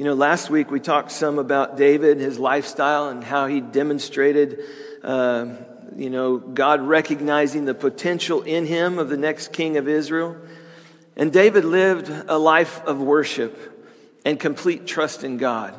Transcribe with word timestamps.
You 0.00 0.06
know, 0.06 0.14
last 0.14 0.48
week 0.48 0.70
we 0.70 0.80
talked 0.80 1.12
some 1.12 1.38
about 1.38 1.76
David, 1.76 2.20
his 2.20 2.38
lifestyle, 2.38 3.10
and 3.10 3.22
how 3.22 3.48
he 3.48 3.60
demonstrated, 3.60 4.60
uh, 5.04 5.48
you 5.94 6.08
know, 6.08 6.38
God 6.38 6.80
recognizing 6.80 7.66
the 7.66 7.74
potential 7.74 8.40
in 8.40 8.64
him 8.64 8.98
of 8.98 9.10
the 9.10 9.18
next 9.18 9.52
king 9.52 9.76
of 9.76 9.88
Israel. 9.88 10.38
And 11.18 11.30
David 11.30 11.66
lived 11.66 12.08
a 12.08 12.38
life 12.38 12.82
of 12.86 12.98
worship 12.98 13.54
and 14.24 14.40
complete 14.40 14.86
trust 14.86 15.22
in 15.22 15.36
God. 15.36 15.74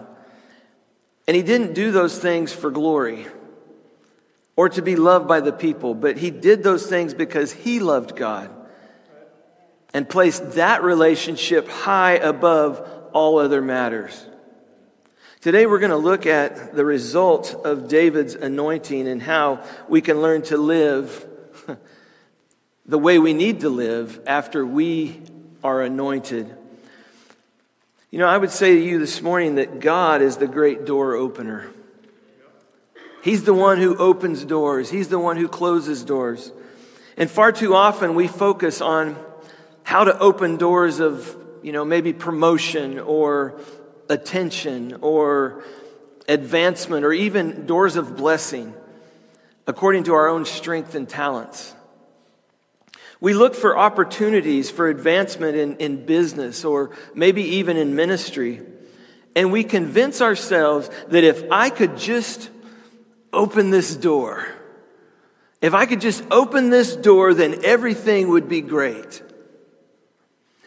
And 1.28 1.36
he 1.36 1.42
didn't 1.42 1.74
do 1.74 1.92
those 1.92 2.16
things 2.20 2.54
for 2.54 2.70
glory 2.70 3.26
or 4.56 4.70
to 4.70 4.84
be 4.84 4.98
loved 4.98 5.28
by 5.28 5.40
the 5.40 5.52
people, 5.52 5.96
but 5.96 6.18
he 6.18 6.30
did 6.30 6.62
those 6.62 6.86
things 6.86 7.16
because 7.16 7.52
he 7.52 7.80
loved 7.80 8.16
God 8.16 8.52
and 9.96 10.08
placed 10.08 10.52
that 10.52 10.84
relationship 10.84 11.68
high 11.68 12.18
above 12.18 13.01
all 13.14 13.38
other 13.38 13.62
matters. 13.62 14.26
Today 15.42 15.66
we're 15.66 15.80
going 15.80 15.92
to 15.92 15.98
look 15.98 16.26
at 16.26 16.76
the 16.76 16.86
result 16.86 17.56
of 17.66 17.88
David's 17.88 18.36
anointing 18.36 19.08
and 19.08 19.22
how 19.22 19.64
we 19.90 20.02
can 20.02 20.22
learn 20.22 20.44
to 20.44 20.58
live 20.58 21.26
the 22.86 23.00
way 23.00 23.18
we 23.18 23.34
need 23.34 23.62
to 23.62 23.70
live 23.70 24.22
after 24.28 24.66
we 24.66 25.22
are 25.64 25.82
anointed. 25.82 26.56
You 28.12 28.20
know, 28.20 28.28
I 28.28 28.38
would 28.38 28.52
say 28.52 28.76
to 28.76 28.82
you 28.82 29.00
this 29.00 29.22
morning 29.22 29.56
that 29.56 29.80
God 29.80 30.22
is 30.22 30.38
the 30.38 30.48
great 30.48 30.86
door 30.86 31.16
opener. 31.16 31.70
He's 33.24 33.44
the 33.44 33.54
one 33.54 33.78
who 33.78 33.96
opens 33.98 34.44
doors, 34.44 34.90
He's 34.90 35.08
the 35.08 35.20
one 35.20 35.38
who 35.38 35.48
closes 35.48 36.04
doors. 36.04 36.52
And 37.18 37.30
far 37.30 37.52
too 37.52 37.76
often 37.76 38.16
we 38.16 38.28
focus 38.28 38.82
on 38.82 39.18
how 39.84 40.04
to 40.04 40.18
open 40.20 40.58
doors 40.58 41.00
of, 41.00 41.36
you 41.64 41.72
know, 41.72 41.86
maybe 41.86 42.14
promotion 42.14 43.00
or 43.00 43.60
attention 44.10 44.98
or 45.02 45.64
advancement 46.28 47.06
or 47.06 47.14
even 47.14 47.66
doors 47.66 47.96
of 47.96 48.16
blessing 48.16 48.74
according 49.68 50.04
to 50.06 50.14
our 50.14 50.28
own 50.28 50.46
strength 50.46 50.96
and 50.96 51.08
talents. 51.08 51.74
We 53.20 53.34
look 53.34 53.54
for 53.54 53.78
opportunities 53.78 54.72
for 54.72 54.90
advancement 54.90 55.56
in, 55.56 55.78
in 55.78 56.06
business 56.06 56.66
or 56.66 56.92
maybe 57.14 57.44
even 57.44 57.78
in 57.78 57.96
ministry. 57.96 58.62
And 59.36 59.52
we 59.52 59.64
convince 59.64 60.22
ourselves 60.22 60.90
that 61.10 61.24
if 61.24 61.44
I 61.52 61.70
could 61.70 61.98
just 61.98 62.50
open 63.32 63.70
this 63.70 63.96
door, 63.96 64.48
if 65.62 65.76
I 65.76 65.86
could 65.86 66.02
just 66.02 66.24
open 66.32 66.72
this 66.72 66.96
door, 66.96 67.36
then 67.36 67.64
everything 67.64 68.30
would 68.30 68.50
be 68.50 68.62
great. 68.62 69.22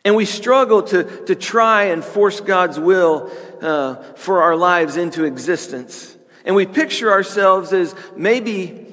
And 0.05 0.15
we 0.15 0.27
struggle 0.27 0.83
to, 0.85 1.05
to 1.27 1.35
try 1.35 1.85
and 1.85 2.05
force 2.05 2.41
God's 2.41 2.79
will 2.79 3.31
uh, 3.63 3.95
for 4.17 4.43
our 4.43 4.55
lives 4.55 4.97
into 4.97 5.25
existence. 5.25 6.15
And 6.45 6.55
we 6.55 6.67
picture 6.67 7.11
ourselves 7.11 7.73
as 7.73 7.95
maybe 8.15 8.87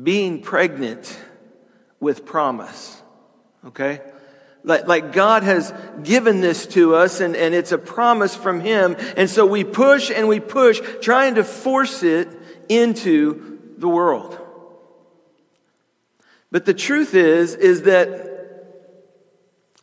being 0.00 0.42
pregnant 0.42 1.18
with 2.00 2.26
promise. 2.26 3.00
Okay? 3.64 4.02
Like, 4.62 4.86
like 4.86 5.12
God 5.12 5.42
has 5.42 5.72
given 6.02 6.42
this 6.42 6.66
to 6.68 6.96
us 6.96 7.20
and, 7.20 7.34
and 7.34 7.54
it's 7.54 7.72
a 7.72 7.78
promise 7.78 8.36
from 8.36 8.60
Him. 8.60 8.96
And 9.16 9.30
so 9.30 9.46
we 9.46 9.64
push 9.64 10.10
and 10.10 10.28
we 10.28 10.40
push, 10.40 10.80
trying 11.00 11.36
to 11.36 11.44
force 11.44 12.02
it 12.02 12.28
into 12.68 13.58
the 13.78 13.88
world. 13.88 14.38
But 16.50 16.64
the 16.64 16.74
truth 16.74 17.14
is, 17.14 17.54
is 17.54 17.82
that 17.82 18.25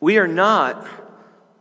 we 0.03 0.17
are 0.17 0.27
not 0.27 0.85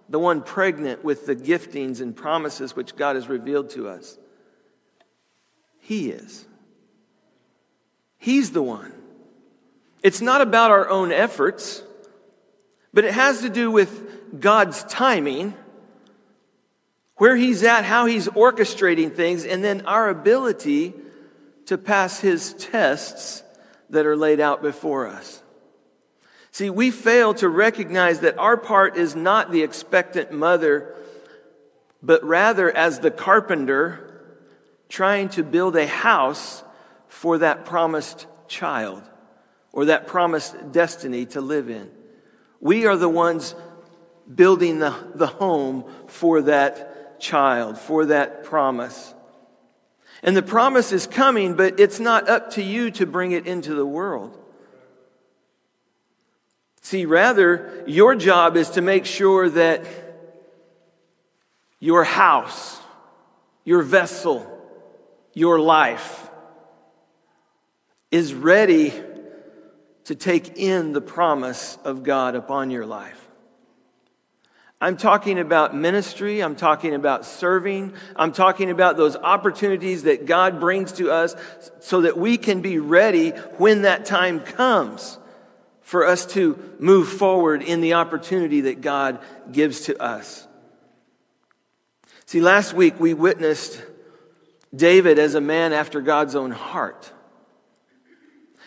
the 0.08 0.18
one 0.18 0.42
pregnant 0.42 1.04
with 1.04 1.26
the 1.26 1.36
giftings 1.36 2.00
and 2.00 2.16
promises 2.16 2.74
which 2.74 2.96
God 2.96 3.14
has 3.14 3.28
revealed 3.28 3.70
to 3.70 3.86
us. 3.86 4.18
He 5.78 6.10
is. 6.10 6.44
He's 8.18 8.50
the 8.50 8.60
one. 8.60 8.92
It's 10.02 10.20
not 10.20 10.40
about 10.40 10.72
our 10.72 10.88
own 10.88 11.12
efforts, 11.12 11.84
but 12.92 13.04
it 13.04 13.14
has 13.14 13.42
to 13.42 13.48
do 13.48 13.70
with 13.70 14.40
God's 14.40 14.82
timing, 14.84 15.54
where 17.18 17.36
He's 17.36 17.62
at, 17.62 17.84
how 17.84 18.06
He's 18.06 18.26
orchestrating 18.26 19.14
things, 19.14 19.44
and 19.44 19.62
then 19.62 19.86
our 19.86 20.08
ability 20.08 20.94
to 21.66 21.78
pass 21.78 22.18
His 22.18 22.54
tests 22.54 23.44
that 23.90 24.04
are 24.04 24.16
laid 24.16 24.40
out 24.40 24.62
before 24.62 25.06
us. 25.06 25.40
See, 26.52 26.68
we 26.68 26.90
fail 26.90 27.32
to 27.34 27.48
recognize 27.48 28.20
that 28.20 28.38
our 28.38 28.58
part 28.58 28.98
is 28.98 29.16
not 29.16 29.50
the 29.50 29.62
expectant 29.62 30.32
mother, 30.32 30.94
but 32.02 32.22
rather 32.22 32.70
as 32.70 33.00
the 33.00 33.10
carpenter 33.10 34.08
trying 34.90 35.30
to 35.30 35.42
build 35.42 35.76
a 35.76 35.86
house 35.86 36.62
for 37.08 37.38
that 37.38 37.64
promised 37.64 38.26
child 38.48 39.02
or 39.72 39.86
that 39.86 40.06
promised 40.06 40.72
destiny 40.72 41.24
to 41.24 41.40
live 41.40 41.70
in. 41.70 41.90
We 42.60 42.84
are 42.84 42.98
the 42.98 43.08
ones 43.08 43.54
building 44.32 44.78
the, 44.78 44.94
the 45.14 45.26
home 45.26 45.84
for 46.06 46.42
that 46.42 47.18
child, 47.18 47.78
for 47.78 48.06
that 48.06 48.44
promise. 48.44 49.14
And 50.22 50.36
the 50.36 50.42
promise 50.42 50.92
is 50.92 51.06
coming, 51.06 51.54
but 51.54 51.80
it's 51.80 51.98
not 51.98 52.28
up 52.28 52.50
to 52.52 52.62
you 52.62 52.90
to 52.92 53.06
bring 53.06 53.32
it 53.32 53.46
into 53.46 53.74
the 53.74 53.86
world. 53.86 54.38
See, 56.82 57.06
rather, 57.06 57.84
your 57.86 58.16
job 58.16 58.56
is 58.56 58.70
to 58.70 58.82
make 58.82 59.06
sure 59.06 59.48
that 59.48 59.86
your 61.78 62.02
house, 62.04 62.80
your 63.64 63.82
vessel, 63.82 64.46
your 65.32 65.60
life 65.60 66.28
is 68.10 68.34
ready 68.34 68.92
to 70.04 70.14
take 70.16 70.58
in 70.58 70.92
the 70.92 71.00
promise 71.00 71.78
of 71.84 72.02
God 72.02 72.34
upon 72.34 72.70
your 72.70 72.84
life. 72.84 73.28
I'm 74.80 74.96
talking 74.96 75.38
about 75.38 75.76
ministry. 75.76 76.40
I'm 76.40 76.56
talking 76.56 76.94
about 76.94 77.24
serving. 77.24 77.94
I'm 78.16 78.32
talking 78.32 78.70
about 78.70 78.96
those 78.96 79.14
opportunities 79.14 80.02
that 80.02 80.26
God 80.26 80.58
brings 80.58 80.90
to 80.94 81.12
us 81.12 81.36
so 81.78 82.00
that 82.00 82.18
we 82.18 82.36
can 82.36 82.60
be 82.60 82.80
ready 82.80 83.30
when 83.30 83.82
that 83.82 84.04
time 84.04 84.40
comes 84.40 85.18
for 85.82 86.06
us 86.06 86.24
to 86.26 86.58
move 86.78 87.08
forward 87.08 87.62
in 87.62 87.80
the 87.80 87.94
opportunity 87.94 88.62
that 88.62 88.80
God 88.80 89.18
gives 89.50 89.82
to 89.82 90.00
us. 90.00 90.46
See, 92.26 92.40
last 92.40 92.72
week 92.72 92.98
we 92.98 93.14
witnessed 93.14 93.82
David 94.74 95.18
as 95.18 95.34
a 95.34 95.40
man 95.40 95.72
after 95.72 96.00
God's 96.00 96.34
own 96.34 96.50
heart. 96.50 97.12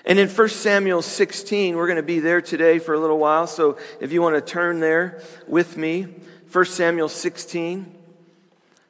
And 0.05 0.19
in 0.19 0.29
1 0.29 0.49
Samuel 0.49 1.01
16, 1.01 1.75
we're 1.75 1.87
going 1.87 1.95
to 1.95 2.03
be 2.03 2.19
there 2.19 2.41
today 2.41 2.77
for 2.77 2.93
a 2.93 2.99
little 2.99 3.17
while. 3.17 3.47
So 3.47 3.79
if 3.99 4.11
you 4.11 4.21
want 4.21 4.35
to 4.35 4.41
turn 4.41 4.79
there 4.79 5.23
with 5.47 5.77
me, 5.77 6.03
1 6.51 6.65
Samuel 6.65 7.09
16. 7.09 7.91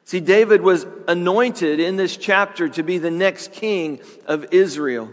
See, 0.04 0.20
David 0.20 0.60
was 0.60 0.86
anointed 1.08 1.80
in 1.80 1.96
this 1.96 2.16
chapter 2.18 2.68
to 2.68 2.82
be 2.82 2.98
the 2.98 3.10
next 3.10 3.52
king 3.52 4.00
of 4.26 4.52
Israel 4.52 5.10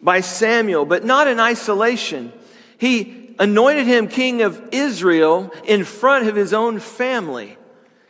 by 0.00 0.20
Samuel, 0.20 0.84
but 0.84 1.04
not 1.04 1.28
in 1.28 1.40
isolation. 1.40 2.32
He 2.78 3.34
anointed 3.38 3.86
him 3.86 4.08
king 4.08 4.42
of 4.42 4.68
Israel 4.72 5.52
in 5.64 5.84
front 5.84 6.28
of 6.28 6.36
his 6.36 6.52
own 6.52 6.80
family. 6.80 7.56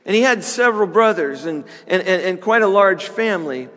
And 0.04 0.14
he 0.14 0.22
had 0.22 0.44
several 0.44 0.86
brothers 0.86 1.46
and, 1.46 1.64
and, 1.86 2.02
and, 2.02 2.22
and 2.22 2.40
quite 2.40 2.62
a 2.62 2.68
large 2.68 3.08
family. 3.08 3.68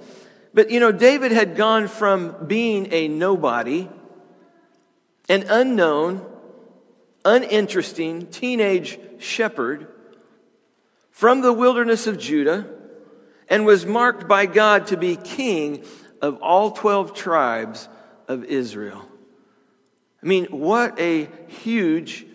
But 0.53 0.71
you 0.71 0.79
know, 0.79 0.91
David 0.91 1.31
had 1.31 1.55
gone 1.55 1.87
from 1.87 2.45
being 2.45 2.91
a 2.91 3.07
nobody, 3.07 3.89
an 5.27 5.45
unknown, 5.49 6.25
uninteresting 7.25 8.27
teenage 8.27 8.99
shepherd 9.19 9.87
from 11.11 11.41
the 11.41 11.53
wilderness 11.53 12.07
of 12.07 12.17
Judah 12.17 12.67
and 13.49 13.65
was 13.65 13.85
marked 13.85 14.27
by 14.27 14.45
God 14.45 14.87
to 14.87 14.97
be 14.97 15.15
king 15.15 15.83
of 16.21 16.41
all 16.41 16.71
12 16.71 17.13
tribes 17.13 17.89
of 18.29 18.45
Israel. 18.45 19.05
I 20.23 20.25
mean, 20.25 20.45
what 20.45 20.97
a 20.99 21.27
huge 21.47 22.25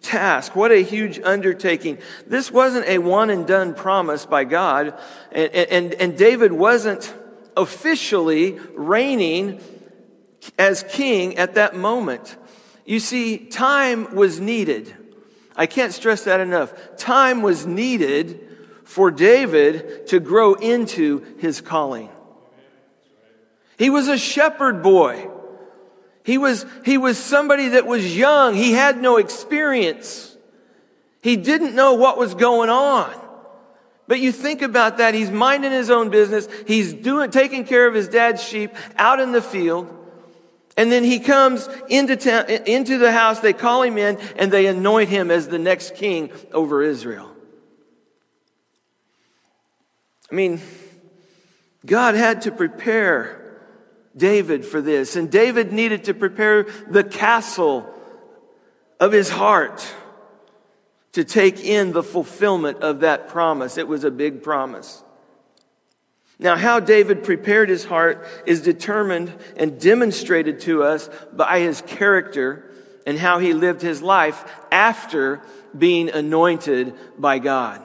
task. 0.00 0.56
What 0.56 0.72
a 0.72 0.82
huge 0.82 1.20
undertaking. 1.20 1.98
This 2.26 2.50
wasn't 2.50 2.86
a 2.86 2.98
one 2.98 3.30
and 3.30 3.46
done 3.46 3.74
promise 3.74 4.24
by 4.24 4.44
God. 4.44 4.98
And, 5.32 5.54
and, 5.54 5.94
and 5.94 6.18
David 6.18 6.52
wasn't 6.52 7.14
officially 7.56 8.58
reigning 8.74 9.60
as 10.58 10.84
king 10.88 11.36
at 11.36 11.54
that 11.54 11.76
moment. 11.76 12.36
You 12.86 13.00
see, 13.00 13.36
time 13.36 14.14
was 14.14 14.40
needed. 14.40 14.94
I 15.56 15.66
can't 15.66 15.92
stress 15.92 16.24
that 16.24 16.40
enough. 16.40 16.96
Time 16.96 17.42
was 17.42 17.66
needed 17.66 18.48
for 18.84 19.10
David 19.10 20.06
to 20.08 20.20
grow 20.20 20.54
into 20.54 21.36
his 21.38 21.60
calling. 21.60 22.08
He 23.78 23.90
was 23.90 24.08
a 24.08 24.18
shepherd 24.18 24.82
boy. 24.82 25.30
He 26.24 26.38
was, 26.38 26.66
he 26.84 26.98
was 26.98 27.18
somebody 27.18 27.68
that 27.68 27.86
was 27.86 28.16
young. 28.16 28.54
He 28.54 28.72
had 28.72 29.00
no 29.00 29.16
experience. 29.16 30.36
He 31.22 31.36
didn't 31.36 31.74
know 31.74 31.94
what 31.94 32.18
was 32.18 32.34
going 32.34 32.70
on. 32.70 33.14
But 34.06 34.20
you 34.20 34.32
think 34.32 34.60
about 34.62 34.98
that, 34.98 35.14
he's 35.14 35.30
minding 35.30 35.70
his 35.70 35.88
own 35.88 36.10
business. 36.10 36.48
He's 36.66 36.92
doing, 36.92 37.30
taking 37.30 37.64
care 37.64 37.86
of 37.86 37.94
his 37.94 38.08
dad's 38.08 38.42
sheep 38.42 38.72
out 38.96 39.20
in 39.20 39.32
the 39.32 39.40
field. 39.40 39.96
And 40.76 40.90
then 40.90 41.04
he 41.04 41.20
comes 41.20 41.68
into 41.88 42.16
town, 42.16 42.48
into 42.48 42.98
the 42.98 43.12
house. 43.12 43.40
They 43.40 43.52
call 43.52 43.82
him 43.82 43.98
in 43.98 44.18
and 44.36 44.50
they 44.50 44.66
anoint 44.66 45.10
him 45.10 45.30
as 45.30 45.46
the 45.46 45.58
next 45.58 45.94
king 45.94 46.30
over 46.52 46.82
Israel. 46.82 47.30
I 50.30 50.34
mean, 50.34 50.60
God 51.84 52.14
had 52.14 52.42
to 52.42 52.52
prepare 52.52 53.39
David 54.16 54.64
for 54.64 54.80
this. 54.80 55.16
And 55.16 55.30
David 55.30 55.72
needed 55.72 56.04
to 56.04 56.14
prepare 56.14 56.64
the 56.88 57.04
castle 57.04 57.92
of 58.98 59.12
his 59.12 59.30
heart 59.30 59.94
to 61.12 61.24
take 61.24 61.60
in 61.60 61.92
the 61.92 62.02
fulfillment 62.02 62.78
of 62.78 63.00
that 63.00 63.28
promise. 63.28 63.78
It 63.78 63.88
was 63.88 64.04
a 64.04 64.10
big 64.10 64.42
promise. 64.42 65.02
Now, 66.38 66.56
how 66.56 66.80
David 66.80 67.24
prepared 67.24 67.68
his 67.68 67.84
heart 67.84 68.26
is 68.46 68.62
determined 68.62 69.32
and 69.56 69.78
demonstrated 69.78 70.60
to 70.60 70.82
us 70.82 71.10
by 71.32 71.60
his 71.60 71.82
character 71.82 72.64
and 73.06 73.18
how 73.18 73.38
he 73.40 73.52
lived 73.52 73.82
his 73.82 74.00
life 74.00 74.44
after 74.72 75.42
being 75.76 76.08
anointed 76.08 76.94
by 77.18 77.38
God. 77.38 77.84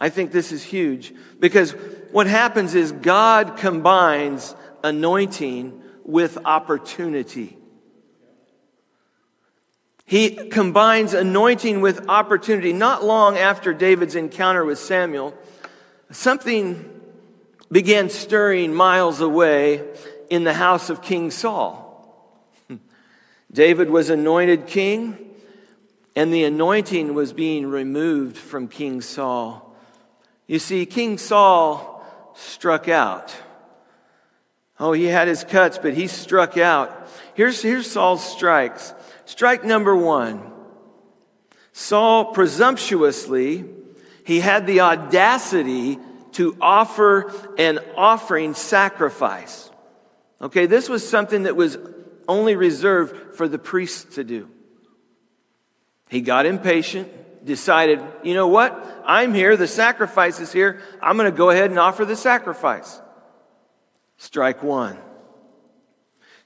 I 0.00 0.08
think 0.08 0.32
this 0.32 0.50
is 0.50 0.62
huge 0.62 1.12
because 1.38 1.72
what 2.10 2.26
happens 2.26 2.74
is 2.74 2.90
God 2.90 3.58
combines 3.58 4.54
anointing 4.82 5.82
with 6.04 6.38
opportunity. 6.46 7.58
He 10.06 10.30
combines 10.48 11.12
anointing 11.12 11.82
with 11.82 12.08
opportunity. 12.08 12.72
Not 12.72 13.04
long 13.04 13.36
after 13.36 13.74
David's 13.74 14.16
encounter 14.16 14.64
with 14.64 14.78
Samuel, 14.78 15.34
something 16.10 17.00
began 17.70 18.08
stirring 18.08 18.74
miles 18.74 19.20
away 19.20 19.84
in 20.30 20.44
the 20.44 20.54
house 20.54 20.90
of 20.90 21.02
King 21.02 21.30
Saul. 21.30 21.86
David 23.52 23.90
was 23.90 24.10
anointed 24.10 24.66
king, 24.66 25.16
and 26.16 26.32
the 26.32 26.44
anointing 26.44 27.14
was 27.14 27.32
being 27.32 27.66
removed 27.66 28.36
from 28.36 28.66
King 28.66 29.02
Saul. 29.02 29.69
You 30.50 30.58
see, 30.58 30.84
King 30.84 31.16
Saul 31.16 32.04
struck 32.34 32.88
out. 32.88 33.32
Oh, 34.80 34.90
he 34.90 35.04
had 35.04 35.28
his 35.28 35.44
cuts, 35.44 35.78
but 35.78 35.94
he 35.94 36.08
struck 36.08 36.58
out. 36.58 37.08
Here's, 37.34 37.62
here's 37.62 37.88
Saul's 37.88 38.24
strikes. 38.24 38.92
Strike 39.26 39.62
number 39.62 39.94
one 39.94 40.42
Saul 41.72 42.32
presumptuously, 42.32 43.64
he 44.26 44.40
had 44.40 44.66
the 44.66 44.80
audacity 44.80 46.00
to 46.32 46.56
offer 46.60 47.32
an 47.56 47.78
offering 47.96 48.54
sacrifice. 48.54 49.70
Okay, 50.42 50.66
this 50.66 50.88
was 50.88 51.08
something 51.08 51.44
that 51.44 51.54
was 51.54 51.78
only 52.26 52.56
reserved 52.56 53.36
for 53.36 53.46
the 53.46 53.58
priests 53.58 54.16
to 54.16 54.24
do. 54.24 54.50
He 56.08 56.20
got 56.20 56.44
impatient, 56.44 57.08
decided, 57.44 58.00
you 58.22 58.34
know 58.34 58.48
what? 58.48 59.02
I'm 59.04 59.34
here, 59.34 59.56
the 59.56 59.66
sacrifice 59.66 60.40
is 60.40 60.52
here. 60.52 60.80
I'm 61.02 61.16
going 61.16 61.30
to 61.30 61.36
go 61.36 61.50
ahead 61.50 61.70
and 61.70 61.78
offer 61.78 62.04
the 62.04 62.16
sacrifice. 62.16 63.00
Strike 64.16 64.62
one. 64.62 64.98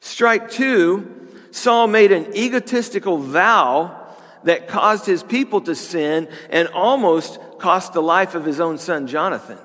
Strike 0.00 0.50
two, 0.50 1.28
Saul 1.50 1.86
made 1.86 2.12
an 2.12 2.36
egotistical 2.36 3.18
vow 3.18 4.00
that 4.44 4.68
caused 4.68 5.06
his 5.06 5.22
people 5.22 5.62
to 5.62 5.74
sin 5.74 6.28
and 6.50 6.68
almost 6.68 7.38
cost 7.58 7.92
the 7.92 8.02
life 8.02 8.34
of 8.34 8.44
his 8.44 8.60
own 8.60 8.78
son 8.78 9.06
Jonathan. 9.06 9.58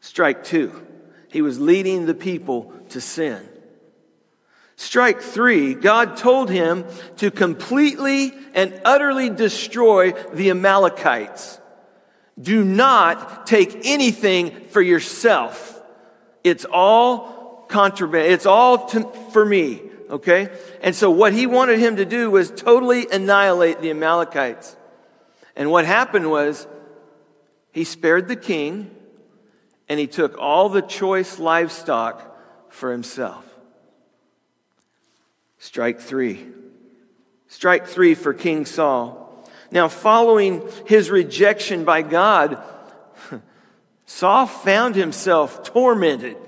Strike 0.00 0.44
two, 0.44 0.86
he 1.30 1.42
was 1.42 1.58
leading 1.58 2.06
the 2.06 2.14
people 2.14 2.72
to 2.90 3.00
sin. 3.00 3.48
Strike 4.80 5.20
three, 5.20 5.74
God 5.74 6.16
told 6.16 6.48
him 6.48 6.86
to 7.18 7.30
completely 7.30 8.32
and 8.54 8.80
utterly 8.82 9.28
destroy 9.28 10.12
the 10.32 10.48
Amalekites. 10.48 11.60
Do 12.40 12.64
not 12.64 13.46
take 13.46 13.82
anything 13.84 14.64
for 14.68 14.80
yourself. 14.80 15.82
It's 16.44 16.64
all 16.64 17.66
contraband. 17.68 18.32
It's 18.32 18.46
all 18.46 18.86
to, 18.86 19.02
for 19.34 19.44
me. 19.44 19.82
Okay? 20.08 20.48
And 20.80 20.96
so 20.96 21.10
what 21.10 21.34
he 21.34 21.46
wanted 21.46 21.78
him 21.78 21.96
to 21.96 22.06
do 22.06 22.30
was 22.30 22.50
totally 22.50 23.06
annihilate 23.12 23.82
the 23.82 23.90
Amalekites. 23.90 24.78
And 25.56 25.70
what 25.70 25.84
happened 25.84 26.30
was 26.30 26.66
he 27.70 27.84
spared 27.84 28.28
the 28.28 28.34
king 28.34 28.90
and 29.90 30.00
he 30.00 30.06
took 30.06 30.38
all 30.38 30.70
the 30.70 30.80
choice 30.80 31.38
livestock 31.38 32.34
for 32.70 32.90
himself. 32.90 33.44
Strike 35.60 36.00
three. 36.00 36.46
Strike 37.48 37.86
three 37.86 38.14
for 38.14 38.32
King 38.32 38.64
Saul. 38.64 39.44
Now, 39.70 39.88
following 39.88 40.66
his 40.86 41.10
rejection 41.10 41.84
by 41.84 42.00
God, 42.00 42.60
Saul 44.06 44.46
found 44.46 44.96
himself 44.96 45.62
tormented. 45.62 46.38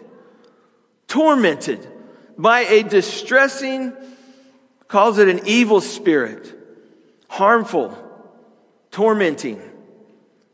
Tormented 1.09 1.87
by 2.39 2.61
a 2.61 2.83
distressing, 2.83 3.93
calls 4.89 5.19
it 5.19 5.29
an 5.29 5.43
evil 5.45 5.83
spirit, 5.83 6.51
harmful, 7.29 7.97
tormenting, 8.91 9.61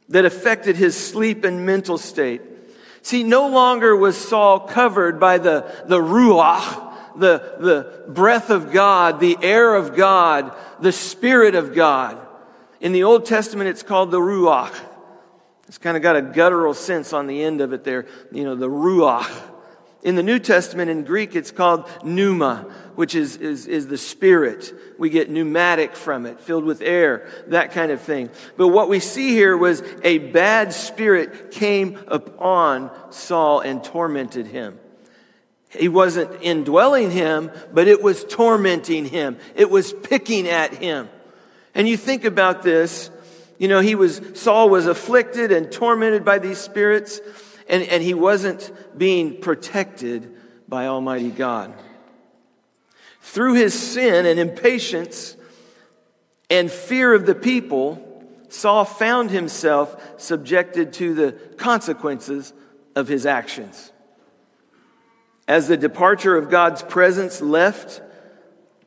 that 0.09 0.25
affected 0.25 0.75
his 0.75 0.97
sleep 0.97 1.45
and 1.45 1.65
mental 1.65 1.97
state. 1.97 2.43
See, 3.03 3.23
no 3.23 3.49
longer 3.49 3.95
was 3.95 4.17
Saul 4.17 4.59
covered 4.59 5.21
by 5.21 5.39
the, 5.39 5.65
the 5.87 5.99
ruach, 5.99 6.88
the, 7.19 7.57
the 7.59 8.05
breath 8.09 8.51
of 8.51 8.73
God, 8.73 9.21
the 9.21 9.37
air 9.43 9.75
of 9.75 9.97
God, 9.97 10.55
the 10.81 10.93
spirit 10.93 11.55
of 11.55 11.75
God. 11.75 12.19
In 12.81 12.93
the 12.93 13.05
Old 13.05 13.27
Testament, 13.27 13.69
it's 13.69 13.83
called 13.83 14.11
the 14.11 14.21
ruach. 14.21 14.75
It's 15.67 15.79
kind 15.79 15.97
of 15.97 16.03
got 16.03 16.17
a 16.17 16.23
guttural 16.23 16.75
sense 16.75 17.13
on 17.13 17.27
the 17.27 17.43
end 17.43 17.61
of 17.61 17.73
it 17.73 17.85
there, 17.85 18.07
you 18.33 18.45
know, 18.45 18.55
the 18.55 18.69
ruach. 18.69 19.31
In 20.03 20.15
the 20.15 20.23
New 20.23 20.39
Testament, 20.39 20.91
in 20.91 21.03
Greek, 21.03 21.35
it's 21.35 21.51
called 21.51 21.91
pneuma, 22.05 22.73
which 22.95 23.17
is, 23.17 23.37
is, 23.37 23.67
is 23.67 23.89
the 23.89 23.99
spirit. 23.99 24.73
We 24.97 25.11
get 25.11 25.29
pneumatic 25.29 25.97
from 25.97 26.25
it, 26.25 26.41
filled 26.41 26.65
with 26.65 26.81
air, 26.81 27.29
that 27.49 27.73
kind 27.73 27.91
of 27.91 28.01
thing. 28.01 28.31
But 28.57 28.69
what 28.69 28.89
we 28.89 29.01
see 29.01 29.31
here 29.31 29.57
was 29.57 29.83
a 30.05 30.19
bad 30.19 30.73
spirit 30.73 31.51
came 31.51 31.99
upon 32.07 32.91
Saul 33.11 33.61
and 33.61 33.83
tormented 33.83 34.47
him. 34.47 34.79
He 35.71 35.89
wasn't 35.89 36.43
indwelling 36.43 37.11
him, 37.11 37.51
but 37.73 37.89
it 37.89 38.03
was 38.03 38.25
tormenting 38.25 39.05
him. 39.05 39.37
It 39.55 39.71
was 39.71 39.93
picking 39.93 40.49
at 40.49 40.75
him. 40.75 41.09
And 41.75 41.87
you 41.87 41.97
think 41.97 42.25
about 42.25 42.63
this, 42.63 43.11
you 43.59 43.69
know, 43.69 43.81
he 43.81 43.95
was, 43.95 44.23
Saul 44.35 44.71
was 44.71 44.87
afflicted 44.87 45.53
and 45.53 45.71
tormented 45.71 46.25
by 46.25 46.39
these 46.39 46.59
spirits 46.59 47.21
and, 47.69 47.83
and 47.85 48.03
he 48.03 48.15
wasn't 48.15 48.73
being 48.97 49.41
protected 49.41 50.35
by 50.67 50.87
Almighty 50.87 51.31
God. 51.31 51.75
Through 53.21 53.55
his 53.55 53.75
sin 53.75 54.27
and 54.27 54.41
impatience 54.41 55.37
and 56.49 56.71
fear 56.71 57.13
of 57.13 57.27
the 57.27 57.35
people, 57.35 58.05
Saul 58.49 58.87
found 58.87 59.31
himself 59.31 60.19
subjected 60.21 60.95
to 60.95 61.15
the 61.15 61.33
consequences 61.59 62.55
of 62.97 63.07
his 63.07 63.27
actions. 63.27 63.93
As 65.49 65.67
the 65.67 65.79
departure 65.79 66.37
of 66.37 66.51
God's 66.51 66.83
presence 66.83 67.41
left, 67.41 68.03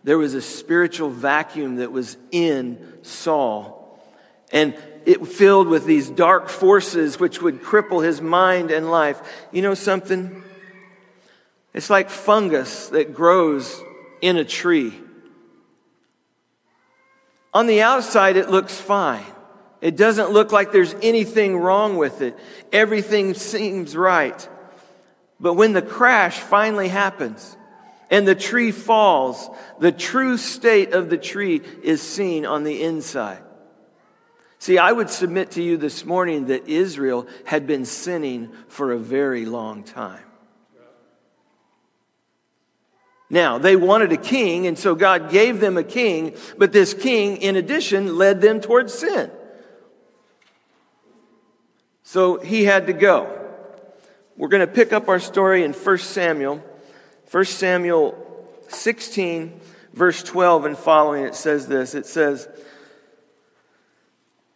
there 0.04 0.20
was 0.20 0.36
a 0.36 0.42
spiritual 0.42 1.10
vacuum 1.10 1.78
that 1.78 1.92
was 1.92 2.18
in 2.30 3.00
Saul. 3.02 4.00
And 4.54 4.78
it 5.06 5.26
filled 5.26 5.68
with 5.68 5.86
these 5.86 6.08
dark 6.08 6.50
forces 6.50 7.20
which 7.20 7.42
would 7.42 7.64
cripple 7.64 8.06
his 8.06 8.22
mind 8.22 8.70
and 8.70 8.92
life. 8.92 9.20
You 9.52 9.64
know 9.64 9.74
something? 9.74 10.44
It's 11.74 11.90
like 11.90 12.12
fungus 12.12 12.90
that 12.90 13.16
grows 13.16 13.82
in 14.22 14.38
a 14.38 14.46
tree. 14.46 14.94
On 17.56 17.66
the 17.66 17.82
outside, 17.82 18.38
it 18.38 18.52
looks 18.52 18.80
fine. 18.80 19.26
It 19.82 19.98
doesn't 19.98 20.30
look 20.30 20.52
like 20.52 20.72
there's 20.72 20.94
anything 21.02 21.58
wrong 21.58 21.98
with 21.98 22.22
it. 22.22 22.38
Everything 22.72 23.34
seems 23.34 23.98
right. 23.98 24.48
But 25.42 25.56
when 25.56 25.74
the 25.74 25.82
crash 25.82 26.40
finally 26.40 26.88
happens 26.88 27.58
and 28.12 28.28
the 28.28 28.36
tree 28.36 28.72
falls, 28.72 29.50
the 29.80 29.92
true 29.92 30.38
state 30.38 30.94
of 30.94 31.10
the 31.10 31.18
tree 31.18 31.62
is 31.82 32.02
seen 32.02 32.46
on 32.46 32.64
the 32.64 32.84
inside. 32.84 33.42
See, 34.60 34.78
I 34.78 34.92
would 34.92 35.10
submit 35.10 35.52
to 35.52 35.64
you 35.64 35.78
this 35.78 36.06
morning 36.06 36.46
that 36.46 36.68
Israel 36.68 37.28
had 37.46 37.66
been 37.66 37.86
sinning 37.86 38.52
for 38.68 38.92
a 38.92 39.00
very 39.00 39.46
long 39.46 39.84
time. 39.84 40.24
Now, 43.28 43.58
they 43.58 43.76
wanted 43.76 44.12
a 44.12 44.18
king, 44.18 44.68
and 44.68 44.78
so 44.78 44.94
God 44.94 45.32
gave 45.32 45.60
them 45.60 45.78
a 45.78 45.84
king, 45.84 46.36
but 46.58 46.74
this 46.74 46.94
king, 46.94 47.38
in 47.38 47.56
addition, 47.56 48.18
led 48.18 48.42
them 48.42 48.62
towards 48.62 48.94
sin. 48.94 49.32
So 52.04 52.38
he 52.38 52.66
had 52.66 52.88
to 52.88 52.94
go. 52.94 53.41
We're 54.38 54.48
going 54.48 54.66
to 54.66 54.74
pick 54.74 54.94
up 54.94 55.10
our 55.10 55.20
story 55.20 55.64
in 55.64 55.74
1 55.74 55.98
Samuel. 55.98 56.64
1 57.30 57.46
Samuel 57.46 58.48
16, 58.70 59.60
verse 59.94 60.24
12 60.24 60.66
and 60.66 60.78
following, 60.78 61.26
it 61.26 61.36
says 61.36 61.68
this. 61.68 61.96
It 61.96 62.06
says, 62.06 62.48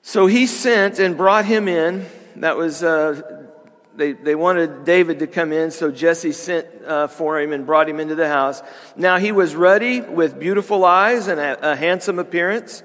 So 0.01 0.27
he 0.27 0.47
sent 0.47 0.99
and 0.99 1.17
brought 1.17 1.45
him 1.45 1.67
in. 1.67 2.05
That 2.37 2.55
was, 2.55 2.83
uh, 2.83 3.47
they, 3.95 4.13
they 4.13 4.35
wanted 4.35 4.85
David 4.85 5.19
to 5.19 5.27
come 5.27 5.51
in, 5.51 5.71
so 5.71 5.91
Jesse 5.91 6.31
sent 6.31 6.67
uh, 6.85 7.07
for 7.07 7.39
him 7.39 7.51
and 7.51 7.65
brought 7.65 7.89
him 7.89 7.99
into 7.99 8.15
the 8.15 8.29
house. 8.29 8.61
Now 8.95 9.17
he 9.17 9.33
was 9.33 9.55
ruddy 9.55 9.99
with 9.99 10.39
beautiful 10.39 10.85
eyes 10.85 11.27
and 11.27 11.39
a, 11.39 11.73
a 11.73 11.75
handsome 11.75 12.19
appearance. 12.19 12.81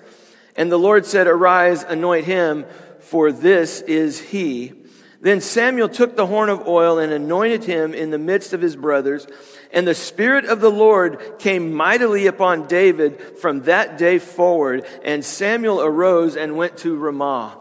And 0.56 0.70
the 0.70 0.78
Lord 0.78 1.06
said, 1.06 1.28
Arise, 1.28 1.85
anoint 1.85 2.26
him, 2.26 2.66
for 2.99 3.30
this 3.30 3.80
is 3.80 4.20
he. 4.20 4.79
Then 5.22 5.42
Samuel 5.42 5.90
took 5.90 6.16
the 6.16 6.26
horn 6.26 6.48
of 6.48 6.66
oil 6.66 6.98
and 6.98 7.12
anointed 7.12 7.64
him 7.64 7.92
in 7.92 8.10
the 8.10 8.18
midst 8.18 8.54
of 8.54 8.62
his 8.62 8.74
brothers. 8.74 9.26
And 9.70 9.86
the 9.86 9.94
Spirit 9.94 10.46
of 10.46 10.60
the 10.60 10.70
Lord 10.70 11.38
came 11.38 11.74
mightily 11.74 12.26
upon 12.26 12.66
David 12.66 13.38
from 13.38 13.62
that 13.62 13.98
day 13.98 14.18
forward. 14.18 14.86
And 15.04 15.22
Samuel 15.22 15.82
arose 15.82 16.36
and 16.36 16.56
went 16.56 16.78
to 16.78 16.96
Ramah. 16.96 17.58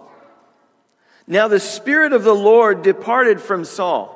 Now 1.28 1.50
the 1.50 1.60
Spirit 1.60 2.14
of 2.14 2.24
the 2.24 2.36
Lord 2.36 2.82
departed 2.82 3.42
from 3.42 3.66
Saul. 3.66 4.16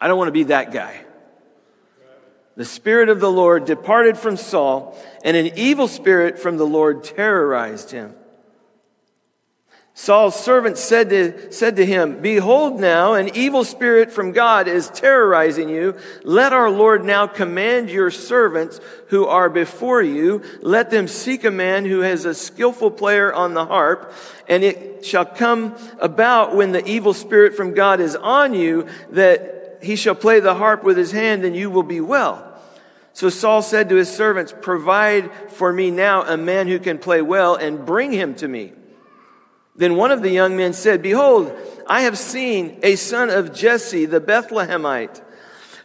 I 0.00 0.08
don't 0.08 0.18
want 0.18 0.28
to 0.28 0.32
be 0.32 0.44
that 0.44 0.72
guy. 0.72 1.04
The 2.56 2.64
Spirit 2.64 3.10
of 3.10 3.20
the 3.20 3.30
Lord 3.30 3.64
departed 3.64 4.16
from 4.16 4.36
Saul, 4.36 4.96
and 5.24 5.36
an 5.36 5.58
evil 5.58 5.88
spirit 5.88 6.38
from 6.38 6.56
the 6.56 6.66
Lord 6.66 7.02
terrorized 7.02 7.90
him. 7.90 8.14
Saul's 9.96 10.34
servant 10.34 10.76
said 10.76 11.10
to, 11.10 11.52
said 11.52 11.76
to 11.76 11.86
him, 11.86 12.20
Behold 12.20 12.80
now, 12.80 13.14
an 13.14 13.30
evil 13.36 13.62
spirit 13.62 14.10
from 14.10 14.32
God 14.32 14.66
is 14.66 14.90
terrorizing 14.90 15.68
you. 15.68 15.96
Let 16.24 16.52
our 16.52 16.68
Lord 16.68 17.04
now 17.04 17.28
command 17.28 17.90
your 17.90 18.10
servants 18.10 18.80
who 19.08 19.26
are 19.26 19.48
before 19.48 20.02
you. 20.02 20.42
Let 20.60 20.90
them 20.90 21.06
seek 21.06 21.44
a 21.44 21.50
man 21.52 21.84
who 21.84 22.00
has 22.00 22.24
a 22.24 22.34
skillful 22.34 22.90
player 22.90 23.32
on 23.32 23.54
the 23.54 23.66
harp. 23.66 24.12
And 24.48 24.64
it 24.64 25.06
shall 25.06 25.24
come 25.24 25.76
about 26.00 26.56
when 26.56 26.72
the 26.72 26.84
evil 26.84 27.14
spirit 27.14 27.54
from 27.54 27.72
God 27.72 28.00
is 28.00 28.16
on 28.16 28.52
you 28.52 28.88
that 29.10 29.78
he 29.80 29.94
shall 29.94 30.16
play 30.16 30.40
the 30.40 30.56
harp 30.56 30.82
with 30.82 30.96
his 30.96 31.12
hand 31.12 31.44
and 31.44 31.54
you 31.54 31.70
will 31.70 31.84
be 31.84 32.00
well. 32.00 32.60
So 33.12 33.28
Saul 33.28 33.62
said 33.62 33.88
to 33.90 33.94
his 33.94 34.10
servants, 34.10 34.52
Provide 34.60 35.32
for 35.50 35.72
me 35.72 35.92
now 35.92 36.22
a 36.22 36.36
man 36.36 36.66
who 36.66 36.80
can 36.80 36.98
play 36.98 37.22
well 37.22 37.54
and 37.54 37.86
bring 37.86 38.10
him 38.10 38.34
to 38.36 38.48
me. 38.48 38.72
Then 39.76 39.96
one 39.96 40.12
of 40.12 40.22
the 40.22 40.30
young 40.30 40.56
men 40.56 40.72
said, 40.72 41.02
Behold, 41.02 41.52
I 41.86 42.02
have 42.02 42.16
seen 42.16 42.78
a 42.82 42.96
son 42.96 43.30
of 43.30 43.52
Jesse 43.52 44.06
the 44.06 44.20
Bethlehemite, 44.20 45.20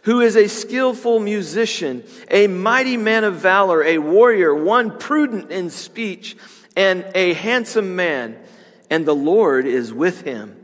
who 0.02 0.20
is 0.20 0.36
a 0.36 0.48
skillful 0.48 1.18
musician, 1.18 2.04
a 2.30 2.46
mighty 2.46 2.96
man 2.96 3.24
of 3.24 3.36
valor, 3.36 3.82
a 3.82 3.98
warrior, 3.98 4.54
one 4.54 4.96
prudent 4.98 5.50
in 5.50 5.70
speech, 5.70 6.36
and 6.76 7.04
a 7.14 7.34
handsome 7.34 7.96
man, 7.96 8.38
and 8.88 9.04
the 9.04 9.14
Lord 9.14 9.66
is 9.66 9.92
with 9.92 10.22
him. 10.22 10.56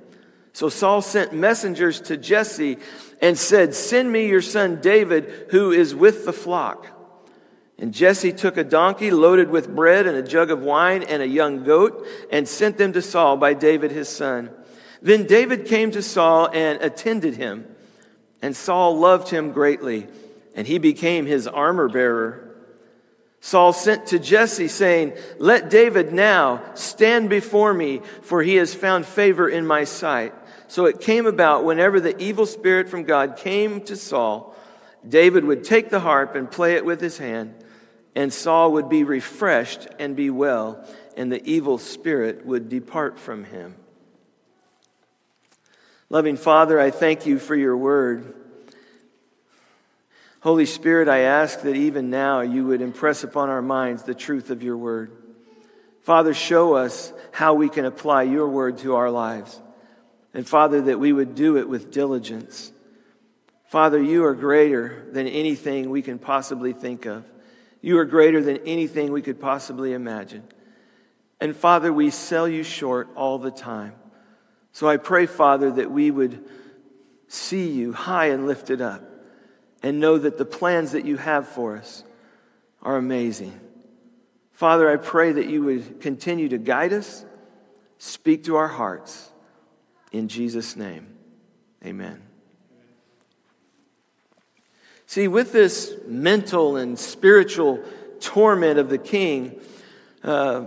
So 0.53 0.69
Saul 0.69 1.03
sent 1.03 1.35
messengers 1.35 2.01
to 2.03 2.17
Jesse 2.17 2.79
and 3.21 3.37
said, 3.37 3.75
Send 3.75 4.11
me 4.11 4.27
your 4.29 4.41
son 4.41 4.81
David, 4.81 5.49
who 5.51 5.73
is 5.73 5.95
with 5.95 6.25
the 6.25 6.33
flock. 6.33 6.96
And 7.79 7.93
Jesse 7.93 8.33
took 8.33 8.57
a 8.57 8.65
donkey 8.65 9.11
loaded 9.11 9.51
with 9.51 9.75
bread 9.75 10.07
and 10.07 10.17
a 10.17 10.23
jug 10.23 10.51
of 10.51 10.63
wine 10.63 11.03
and 11.03 11.23
a 11.23 11.29
young 11.29 11.63
goat 11.65 12.07
and 12.31 12.49
sent 12.49 12.79
them 12.79 12.95
to 12.95 13.03
Saul 13.03 13.37
by 13.37 13.53
David 13.53 13.91
his 13.91 14.09
son. 14.09 14.51
Then 15.03 15.27
David 15.27 15.67
came 15.67 15.91
to 15.91 16.03
Saul 16.03 16.49
and 16.53 16.81
attended 16.81 17.37
him. 17.37 17.67
And 18.41 18.57
Saul 18.57 18.99
loved 18.99 19.29
him 19.29 19.53
greatly, 19.53 20.07
and 20.55 20.67
he 20.67 20.79
became 20.79 21.27
his 21.27 21.47
armor 21.47 21.89
bearer. 21.89 22.55
Saul 23.41 23.73
sent 23.73 24.07
to 24.09 24.19
Jesse, 24.19 24.69
saying, 24.69 25.15
Let 25.39 25.71
David 25.71 26.13
now 26.13 26.63
stand 26.75 27.31
before 27.31 27.73
me, 27.73 28.03
for 28.23 28.43
he 28.43 28.57
has 28.57 28.75
found 28.75 29.07
favor 29.07 29.49
in 29.49 29.67
my 29.67 29.85
sight. 29.85 30.35
So 30.69 30.85
it 30.87 31.01
came 31.01 31.27
about 31.27 31.65
whenever 31.65 31.99
the 31.99 32.21
evil 32.23 32.47
spirit 32.47 32.89
from 32.89 33.05
God 33.05 33.37
came 33.37 33.81
to 33.83 33.97
Saul, 33.97 34.55
David 35.07 35.45
would 35.45 35.65
take 35.65 35.91
the 35.91 36.01
harp 36.01 36.35
and 36.35 36.51
play 36.51 36.75
it 36.75 36.85
with 36.85 37.01
his 37.01 37.19
hand 37.19 37.55
and 38.17 38.33
Saul 38.33 38.73
would 38.73 38.89
be 38.89 39.05
refreshed 39.05 39.87
and 39.99 40.17
be 40.17 40.31
well, 40.31 40.83
and 41.19 41.31
the 41.31 41.47
evil 41.47 41.77
spirit 41.77 42.47
would 42.47 42.71
depart 42.71 43.19
from 43.21 43.45
him. 43.45 43.75
Loving 46.09 46.39
Father, 46.39 46.81
I 46.81 46.91
thank 46.91 47.27
you 47.27 47.39
for 47.39 47.55
your 47.55 47.77
word. 47.77 48.35
Holy 50.41 50.65
Spirit, 50.65 51.09
I 51.09 51.21
ask 51.21 51.61
that 51.61 51.77
even 51.77 52.09
now 52.09 52.41
you 52.41 52.67
would 52.67 52.81
impress 52.81 53.23
upon 53.23 53.51
our 53.51 53.61
minds 53.61 54.05
the 54.05 54.15
truth 54.15 54.51
of 54.51 54.63
your 54.63 54.79
word. 54.79 55.13
Father, 56.03 56.33
show 56.33 56.75
us 56.75 57.13
how 57.33 57.55
we 57.55 57.69
can 57.69 57.85
apply 57.85 58.23
your 58.23 58.49
word 58.49 58.79
to 58.79 58.95
our 58.95 59.11
lives. 59.11 59.61
And 60.33 60.49
Father, 60.49 60.83
that 60.83 60.99
we 60.99 61.13
would 61.13 61.35
do 61.35 61.59
it 61.59 61.69
with 61.69 61.91
diligence. 61.91 62.73
Father, 63.67 64.01
you 64.01 64.25
are 64.25 64.35
greater 64.35 65.05
than 65.13 65.27
anything 65.27 65.91
we 65.91 66.01
can 66.01 66.19
possibly 66.19 66.73
think 66.73 67.05
of. 67.05 67.25
You 67.81 67.99
are 67.99 68.05
greater 68.05 68.43
than 68.43 68.59
anything 68.59 69.13
we 69.13 69.23
could 69.23 69.41
possibly 69.41 69.93
imagine. 69.93 70.45
And 71.41 71.55
Father, 71.55 71.93
we 71.93 72.11
sell 72.11 72.49
you 72.49 72.63
short 72.63 73.09
all 73.15 73.39
the 73.39 73.51
time. 73.51 73.95
So 74.73 74.89
I 74.89 74.97
pray, 74.97 75.27
Father, 75.27 75.71
that 75.73 75.91
we 75.91 76.11
would 76.11 76.45
see 77.29 77.69
you 77.69 77.93
high 77.93 78.27
and 78.27 78.47
lifted 78.47 78.81
up 78.81 79.03
and 79.83 80.01
know 80.01 80.19
that 80.19 80.39
the 80.39 80.45
plans 80.45 80.93
that 80.93 81.05
you 81.05 81.17
have 81.17 81.49
for 81.49 81.77
us 81.77 82.05
are 82.83 82.97
amazing. 82.97 83.61
Father, 84.53 84.91
I 84.91 84.97
pray 84.97 85.33
that 85.33 85.47
you 85.47 85.63
would 85.65 86.01
continue 86.01 86.49
to 86.49 86.59
guide 86.59 86.93
us, 86.93 87.25
speak 87.99 88.45
to 88.45 88.57
our 88.57 88.69
hearts. 88.69 89.31
In 90.13 90.29
Jesus' 90.29 90.77
name, 90.77 91.17
amen. 91.85 92.26
See, 95.07 95.29
with 95.29 95.53
this 95.53 95.95
mental 96.07 96.77
and 96.77 96.99
spiritual 96.99 97.83
torment 98.21 98.79
of 98.79 98.91
the 98.91 98.99
king, 98.99 99.61
uh, 100.25 100.67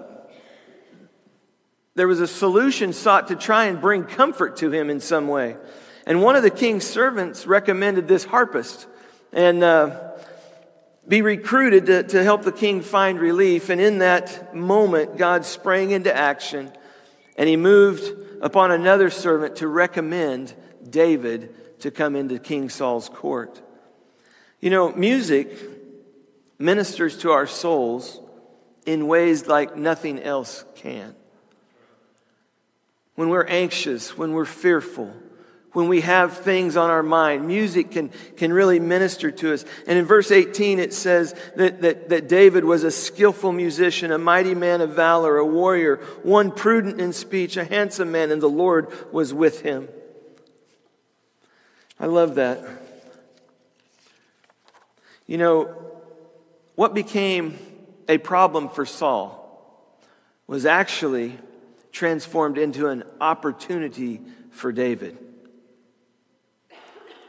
there 1.95 2.07
was 2.07 2.21
a 2.21 2.27
solution 2.27 2.93
sought 2.93 3.27
to 3.27 3.35
try 3.35 3.65
and 3.65 3.81
bring 3.81 4.05
comfort 4.05 4.57
to 4.57 4.71
him 4.71 4.89
in 4.89 5.01
some 5.01 5.27
way. 5.27 5.57
And 6.05 6.23
one 6.23 6.37
of 6.37 6.43
the 6.43 6.49
king's 6.49 6.85
servants 6.85 7.45
recommended 7.45 8.07
this 8.07 8.23
harpist 8.23 8.87
and 9.33 9.61
uh, 9.61 10.13
be 11.05 11.21
recruited 11.21 11.87
to, 11.87 12.03
to 12.03 12.23
help 12.23 12.43
the 12.43 12.53
king 12.53 12.81
find 12.81 13.19
relief. 13.19 13.69
And 13.69 13.81
in 13.81 13.99
that 13.99 14.55
moment, 14.55 15.17
God 15.17 15.43
sprang 15.43 15.91
into 15.91 16.15
action 16.15 16.71
and 17.37 17.49
he 17.49 17.57
moved 17.57 18.09
upon 18.41 18.71
another 18.71 19.09
servant 19.09 19.57
to 19.57 19.67
recommend 19.67 20.53
David 20.89 21.79
to 21.81 21.91
come 21.91 22.15
into 22.15 22.39
King 22.39 22.69
Saul's 22.69 23.09
court. 23.09 23.61
You 24.61 24.69
know, 24.69 24.91
music 24.91 25.51
ministers 26.57 27.17
to 27.19 27.31
our 27.31 27.47
souls 27.47 28.19
in 28.85 29.07
ways 29.07 29.47
like 29.47 29.77
nothing 29.77 30.19
else 30.19 30.65
can. 30.75 31.15
When 33.15 33.29
we're 33.29 33.45
anxious, 33.45 34.17
when 34.17 34.33
we're 34.33 34.45
fearful, 34.45 35.13
when 35.73 35.87
we 35.87 36.01
have 36.01 36.37
things 36.37 36.75
on 36.75 36.89
our 36.89 37.03
mind, 37.03 37.47
music 37.47 37.91
can, 37.91 38.09
can 38.37 38.51
really 38.51 38.79
minister 38.79 39.29
to 39.29 39.53
us. 39.53 39.65
And 39.87 39.99
in 39.99 40.05
verse 40.05 40.31
18, 40.31 40.79
it 40.79 40.93
says 40.93 41.35
that, 41.55 41.81
that, 41.81 42.09
that 42.09 42.27
David 42.27 42.65
was 42.65 42.83
a 42.83 42.91
skillful 42.91 43.51
musician, 43.51 44.11
a 44.11 44.17
mighty 44.17 44.55
man 44.55 44.81
of 44.81 44.95
valor, 44.95 45.37
a 45.37 45.45
warrior, 45.45 45.97
one 46.23 46.51
prudent 46.51 46.99
in 46.99 47.13
speech, 47.13 47.55
a 47.55 47.63
handsome 47.63 48.11
man, 48.11 48.31
and 48.31 48.41
the 48.41 48.49
Lord 48.49 49.13
was 49.13 49.33
with 49.33 49.61
him. 49.61 49.87
I 51.99 52.07
love 52.07 52.35
that. 52.35 52.88
You 55.29 55.37
know, 55.37 55.75
what 56.73 56.95
became 56.95 57.59
a 58.07 58.17
problem 58.17 58.67
for 58.67 58.83
Saul 58.83 59.37
was 60.47 60.65
actually 60.65 61.37
transformed 61.91 62.57
into 62.57 62.87
an 62.87 63.03
opportunity 63.21 64.21
for 64.49 64.71
David. 64.71 65.19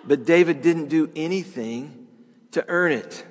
But 0.03 0.25
David 0.25 0.63
didn't 0.63 0.89
do 0.89 1.11
anything 1.15 2.07
to 2.53 2.65
earn 2.69 2.93
it. 2.93 3.23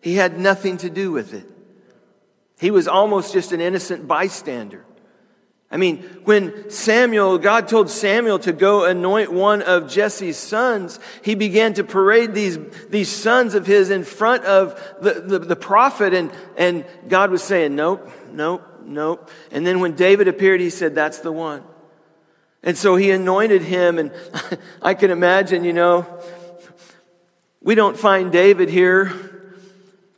He 0.00 0.14
had 0.14 0.38
nothing 0.38 0.76
to 0.76 0.88
do 0.88 1.10
with 1.10 1.34
it. 1.34 1.50
He 2.60 2.70
was 2.70 2.86
almost 2.86 3.32
just 3.32 3.50
an 3.50 3.60
innocent 3.60 4.06
bystander. 4.06 4.85
I 5.70 5.78
mean, 5.78 5.98
when 6.24 6.70
Samuel, 6.70 7.38
God 7.38 7.66
told 7.66 7.90
Samuel 7.90 8.38
to 8.40 8.52
go 8.52 8.84
anoint 8.84 9.32
one 9.32 9.62
of 9.62 9.90
Jesse's 9.90 10.36
sons, 10.36 11.00
he 11.22 11.34
began 11.34 11.74
to 11.74 11.84
parade 11.84 12.34
these, 12.34 12.56
these 12.88 13.10
sons 13.10 13.54
of 13.54 13.66
his 13.66 13.90
in 13.90 14.04
front 14.04 14.44
of 14.44 14.80
the, 15.00 15.14
the, 15.14 15.38
the 15.40 15.56
prophet, 15.56 16.14
and, 16.14 16.30
and 16.56 16.84
God 17.08 17.30
was 17.30 17.42
saying, 17.42 17.74
Nope, 17.74 18.08
nope, 18.30 18.62
nope. 18.84 19.28
And 19.50 19.66
then 19.66 19.80
when 19.80 19.96
David 19.96 20.28
appeared, 20.28 20.60
he 20.60 20.70
said, 20.70 20.94
That's 20.94 21.18
the 21.18 21.32
one. 21.32 21.64
And 22.62 22.78
so 22.78 22.94
he 22.94 23.10
anointed 23.10 23.62
him, 23.62 23.98
and 23.98 24.12
I 24.82 24.94
can 24.94 25.10
imagine, 25.10 25.64
you 25.64 25.72
know, 25.72 26.06
we 27.60 27.74
don't 27.74 27.98
find 27.98 28.30
David 28.30 28.68
here 28.68 29.12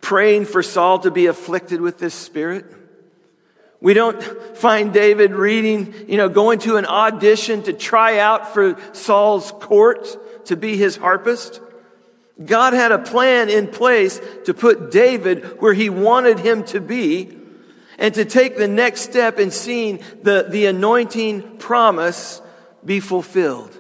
praying 0.03 0.45
for 0.45 0.63
Saul 0.63 0.99
to 1.01 1.11
be 1.11 1.27
afflicted 1.27 1.81
with 1.81 1.99
this 1.99 2.15
spirit. 2.15 2.67
We 3.81 3.95
don't 3.95 4.21
find 4.57 4.93
David 4.93 5.33
reading, 5.33 5.95
you 6.09 6.17
know, 6.17 6.29
going 6.29 6.59
to 6.61 6.77
an 6.77 6.87
audition 6.87 7.63
to 7.65 7.73
try 7.73 8.19
out 8.19 8.53
for 8.53 8.77
Saul's 8.93 9.53
court 9.53 10.47
to 10.47 10.57
be 10.57 10.77
his 10.77 10.97
harpist. 10.97 11.61
God 12.45 12.73
had 12.73 12.93
a 12.93 12.99
plan 12.99 13.49
in 13.49 13.69
place 13.69 14.21
to 14.47 14.55
put 14.55 14.91
David 14.91 15.61
where 15.61 15.75
he 15.75 15.91
wanted 15.91 16.41
him 16.41 16.65
to 16.65 16.81
be 16.81 17.37
and 17.99 18.15
to 18.15 18.25
take 18.25 18.57
the 18.57 18.69
next 18.69 19.03
step 19.03 19.39
in 19.39 19.51
seeing 19.51 20.01
the, 20.23 20.47
the 20.49 20.67
anointing 20.67 21.59
promise 21.59 22.41
be 22.85 23.01
fulfilled. 23.01 23.78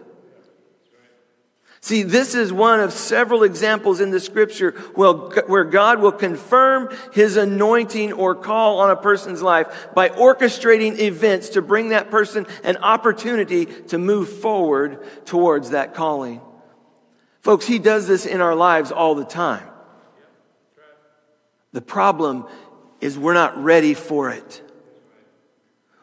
See, 1.89 2.03
this 2.03 2.35
is 2.35 2.53
one 2.53 2.81
of 2.81 2.93
several 2.93 3.45
examples 3.45 4.01
in 4.01 4.11
the 4.11 4.21
scripture 4.21 4.73
where 4.95 5.65
God 5.65 6.01
will 6.01 6.13
confirm 6.13 6.95
his 7.15 7.39
anointing 7.39 8.13
or 8.13 8.35
call 8.35 8.81
on 8.81 8.91
a 8.91 8.97
person's 8.97 9.41
life 9.41 9.89
by 9.95 10.11
orchestrating 10.11 10.99
events 10.99 11.49
to 11.51 11.63
bring 11.63 11.89
that 11.89 12.11
person 12.11 12.47
an 12.63 12.77
opportunity 12.77 13.65
to 13.65 13.97
move 13.97 14.29
forward 14.29 15.03
towards 15.25 15.71
that 15.71 15.95
calling. 15.95 16.43
Folks, 17.41 17.67
he 17.67 17.79
does 17.79 18.07
this 18.07 18.27
in 18.27 18.43
our 18.43 18.55
lives 18.55 18.93
all 18.93 19.15
the 19.15 19.25
time. 19.25 19.67
The 21.73 21.81
problem 21.81 22.47
is 23.01 23.19
we're 23.19 23.33
not 23.33 23.65
ready 23.65 23.95
for 23.95 24.29
it. 24.29 24.63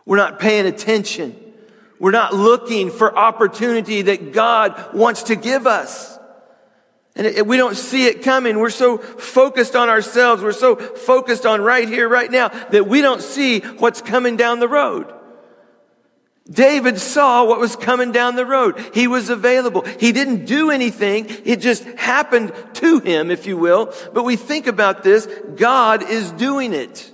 We're 0.04 0.18
not 0.18 0.40
paying 0.40 0.66
attention. 0.66 1.45
We're 2.00 2.12
not 2.12 2.34
looking 2.34 2.92
for 2.92 3.18
opportunity 3.18 4.04
that 4.04 4.34
God 4.34 4.94
wants 4.94 5.24
to 5.24 5.36
give 5.36 5.66
us. 5.66 6.18
And 7.16 7.48
we 7.48 7.56
don't 7.56 7.78
see 7.78 8.08
it 8.08 8.24
coming. 8.24 8.60
We're 8.60 8.70
so 8.70 8.98
focused 8.98 9.76
on 9.76 9.88
ourselves. 9.88 10.44
We're 10.44 10.52
so 10.52 10.76
focused 10.76 11.46
on 11.46 11.62
right 11.62 11.88
here, 11.88 12.10
right 12.10 12.30
now, 12.30 12.50
that 12.50 12.88
we 12.88 13.02
don't 13.02 13.22
see 13.22 13.62
what's 13.62 14.02
coming 14.02 14.36
down 14.36 14.60
the 14.60 14.68
road. 14.68 15.14
David 16.50 17.00
saw 17.00 17.46
what 17.46 17.60
was 17.60 17.76
coming 17.76 18.12
down 18.12 18.36
the 18.36 18.46
road. 18.46 18.78
He 18.94 19.08
was 19.08 19.30
available. 19.30 19.82
He 19.82 20.12
didn't 20.12 20.46
do 20.46 20.70
anything. 20.70 21.28
It 21.46 21.62
just 21.62 21.84
happened 21.84 22.54
to 22.76 23.00
him, 23.00 23.32
if 23.32 23.48
you 23.48 23.58
will. 23.58 23.94
But 24.14 24.26
we 24.26 24.36
think 24.36 24.68
about 24.68 25.02
this. 25.02 25.26
God 25.56 26.04
is 26.04 26.32
doing 26.34 26.74
it. 26.74 27.12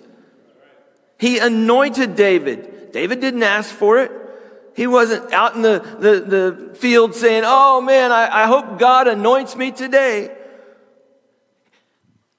He 1.19 1.37
anointed 1.37 2.15
David. 2.15 2.91
David 2.91 3.21
didn't 3.21 3.43
ask 3.43 3.73
for 3.73 3.99
it. 3.99 4.11
He 4.75 4.87
wasn't 4.87 5.31
out 5.33 5.55
in 5.55 5.61
the, 5.61 5.79
the, 5.79 6.19
the 6.19 6.75
field 6.75 7.15
saying, 7.15 7.43
Oh 7.45 7.81
man, 7.81 8.11
I, 8.11 8.43
I 8.43 8.47
hope 8.47 8.79
God 8.79 9.07
anoints 9.07 9.55
me 9.55 9.71
today. 9.71 10.35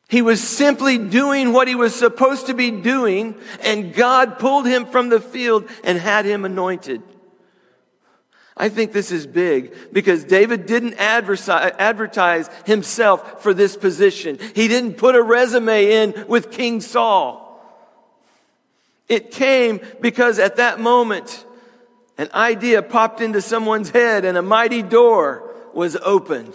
He 0.08 0.20
was 0.20 0.46
simply 0.46 0.98
doing 0.98 1.54
what 1.54 1.68
he 1.68 1.74
was 1.74 1.94
supposed 1.94 2.48
to 2.48 2.54
be 2.54 2.70
doing, 2.70 3.34
and 3.62 3.94
God 3.94 4.38
pulled 4.38 4.66
him 4.66 4.84
from 4.84 5.08
the 5.08 5.20
field 5.20 5.70
and 5.84 5.96
had 5.96 6.26
him 6.26 6.44
anointed. 6.44 7.02
I 8.54 8.68
think 8.68 8.92
this 8.92 9.10
is 9.10 9.26
big 9.26 9.74
because 9.92 10.24
David 10.24 10.66
didn't 10.66 10.94
advertise 10.98 12.50
himself 12.66 13.42
for 13.42 13.54
this 13.54 13.76
position. 13.76 14.38
He 14.54 14.68
didn't 14.68 14.98
put 14.98 15.14
a 15.14 15.22
resume 15.22 15.90
in 15.90 16.26
with 16.28 16.50
King 16.50 16.82
Saul. 16.82 17.40
It 19.08 19.30
came 19.30 19.80
because 20.00 20.38
at 20.38 20.56
that 20.56 20.78
moment, 20.78 21.46
an 22.18 22.28
idea 22.34 22.82
popped 22.82 23.20
into 23.20 23.40
someone's 23.40 23.90
head 23.90 24.24
and 24.24 24.36
a 24.36 24.42
mighty 24.42 24.82
door 24.82 25.50
was 25.72 25.96
opened. 25.96 26.54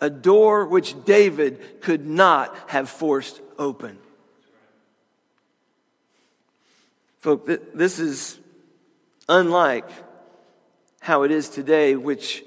A 0.00 0.10
door 0.10 0.66
which 0.66 1.04
David 1.04 1.80
could 1.80 2.06
not 2.06 2.54
have 2.66 2.90
forced 2.90 3.40
open. 3.58 3.98
Folks, 7.18 7.58
this 7.72 7.98
is 7.98 8.38
unlike 9.28 9.88
how 11.00 11.22
it 11.22 11.30
is 11.30 11.48
today, 11.48 11.96
which 11.96 12.44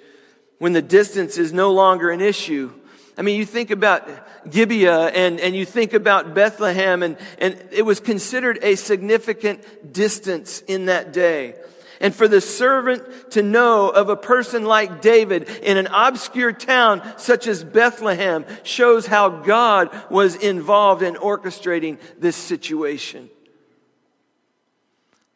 when 0.59 0.73
the 0.73 0.81
distance 0.81 1.37
is 1.37 1.51
no 1.51 1.71
longer 1.71 2.11
an 2.11 2.21
issue. 2.21 2.71
I 3.17 3.23
mean, 3.23 3.39
you 3.39 3.45
think 3.45 3.71
about 3.71 4.07
Gibeah 4.49 5.07
and, 5.07 5.39
and 5.39 5.55
you 5.55 5.65
think 5.65 5.93
about 5.93 6.35
Bethlehem, 6.35 7.01
and, 7.01 7.17
and 7.39 7.59
it 7.71 7.81
was 7.83 7.99
considered 7.99 8.59
a 8.61 8.75
significant 8.75 9.93
distance 9.93 10.61
in 10.61 10.85
that 10.85 11.11
day 11.11 11.55
and 11.99 12.13
for 12.13 12.27
the 12.27 12.41
servant 12.41 13.31
to 13.31 13.43
know 13.43 13.89
of 13.89 14.09
a 14.09 14.15
person 14.15 14.65
like 14.65 15.01
David 15.01 15.49
in 15.63 15.77
an 15.77 15.87
obscure 15.87 16.51
town 16.51 17.01
such 17.17 17.47
as 17.47 17.63
Bethlehem 17.63 18.45
shows 18.63 19.05
how 19.05 19.29
God 19.29 19.89
was 20.09 20.35
involved 20.35 21.01
in 21.01 21.15
orchestrating 21.15 21.99
this 22.19 22.35
situation. 22.35 23.29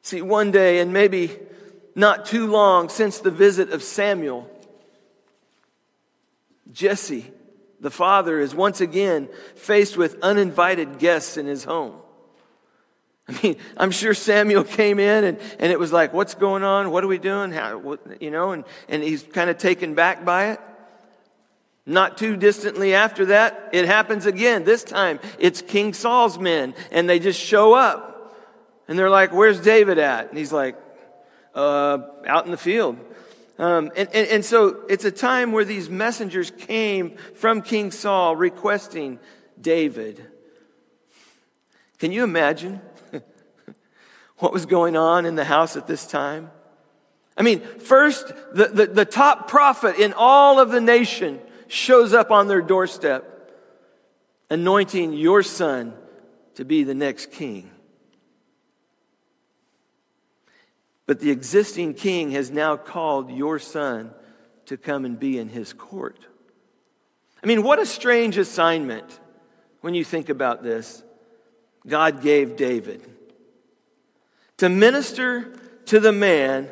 See, 0.01 0.21
one 0.21 0.51
day, 0.51 0.79
and 0.79 0.91
maybe 0.93 1.37
not 1.95 2.25
too 2.25 2.47
long 2.47 2.89
since 2.89 3.19
the 3.19 3.31
visit 3.31 3.69
of 3.69 3.83
Samuel, 3.83 4.49
Jesse, 6.71 7.29
the 7.79 7.91
father, 7.91 8.39
is 8.39 8.55
once 8.55 8.81
again 8.81 9.29
faced 9.55 9.97
with 9.97 10.19
uninvited 10.21 10.99
guests 10.99 11.37
in 11.37 11.45
his 11.45 11.63
home. 11.63 12.00
I 13.43 13.43
mean, 13.43 13.55
I'm 13.77 13.91
sure 13.91 14.13
Samuel 14.13 14.63
came 14.63 14.99
in 14.99 15.23
and, 15.23 15.39
and 15.59 15.71
it 15.71 15.79
was 15.79 15.91
like, 15.91 16.13
what's 16.13 16.35
going 16.35 16.63
on? 16.63 16.91
What 16.91 17.03
are 17.03 17.07
we 17.07 17.17
doing? 17.17 17.51
How, 17.51 17.77
what, 17.77 18.21
you 18.21 18.31
know, 18.31 18.51
and, 18.51 18.63
and 18.89 19.03
he's 19.03 19.23
kind 19.23 19.49
of 19.49 19.57
taken 19.57 19.93
back 19.93 20.25
by 20.25 20.51
it. 20.51 20.59
Not 21.85 22.17
too 22.17 22.37
distantly 22.37 22.93
after 22.93 23.27
that, 23.27 23.69
it 23.73 23.85
happens 23.85 24.25
again. 24.25 24.63
This 24.63 24.83
time, 24.83 25.19
it's 25.39 25.61
King 25.61 25.93
Saul's 25.93 26.37
men, 26.37 26.75
and 26.91 27.09
they 27.09 27.17
just 27.17 27.39
show 27.39 27.73
up. 27.73 28.35
And 28.87 28.99
they're 28.99 29.09
like, 29.09 29.33
Where's 29.33 29.59
David 29.59 29.97
at? 29.97 30.29
And 30.29 30.37
he's 30.37 30.53
like, 30.53 30.77
uh, 31.55 31.97
Out 32.27 32.45
in 32.45 32.51
the 32.51 32.57
field. 32.57 32.97
Um, 33.57 33.91
and, 33.95 34.09
and, 34.13 34.27
and 34.27 34.45
so 34.45 34.85
it's 34.89 35.05
a 35.05 35.11
time 35.11 35.51
where 35.51 35.65
these 35.65 35.89
messengers 35.89 36.51
came 36.51 37.17
from 37.35 37.61
King 37.61 37.91
Saul 37.91 38.35
requesting 38.35 39.19
David. 39.59 40.25
Can 42.01 42.11
you 42.11 42.23
imagine? 42.23 42.81
what 44.37 44.51
was 44.51 44.65
going 44.65 44.97
on 44.97 45.27
in 45.27 45.35
the 45.35 45.43
house 45.43 45.77
at 45.77 45.85
this 45.85 46.07
time? 46.07 46.49
I 47.37 47.43
mean, 47.43 47.59
first, 47.61 48.27
the, 48.55 48.69
the, 48.73 48.87
the, 48.87 49.05
top 49.05 49.47
prophet 49.47 49.97
in 49.97 50.11
all 50.17 50.59
of 50.59 50.71
the 50.71 50.81
nation 50.81 51.39
shows 51.67 52.11
up 52.11 52.31
on 52.31 52.47
their 52.47 52.63
doorstep, 52.63 53.53
anointing 54.49 55.13
your 55.13 55.43
son 55.43 55.93
to 56.55 56.65
be 56.65 56.83
the 56.83 56.95
next 56.95 57.31
king. 57.31 57.69
But 61.05 61.19
the 61.19 61.29
existing 61.29 61.93
king 61.93 62.31
has 62.31 62.49
now 62.49 62.77
called 62.77 63.29
your 63.29 63.59
son 63.59 64.09
to 64.65 64.75
come 64.75 65.05
and 65.05 65.19
be 65.19 65.37
in 65.37 65.49
his 65.49 65.71
court. 65.71 66.25
I 67.43 67.45
mean, 67.45 67.61
what 67.61 67.77
a 67.77 67.85
strange 67.85 68.39
assignment 68.39 69.19
when 69.81 69.93
you 69.93 70.03
think 70.03 70.29
about 70.29 70.63
this. 70.63 71.03
God 71.87 72.21
gave 72.21 72.55
David 72.55 73.01
to 74.57 74.69
minister 74.69 75.57
to 75.85 75.99
the 75.99 76.11
man 76.11 76.69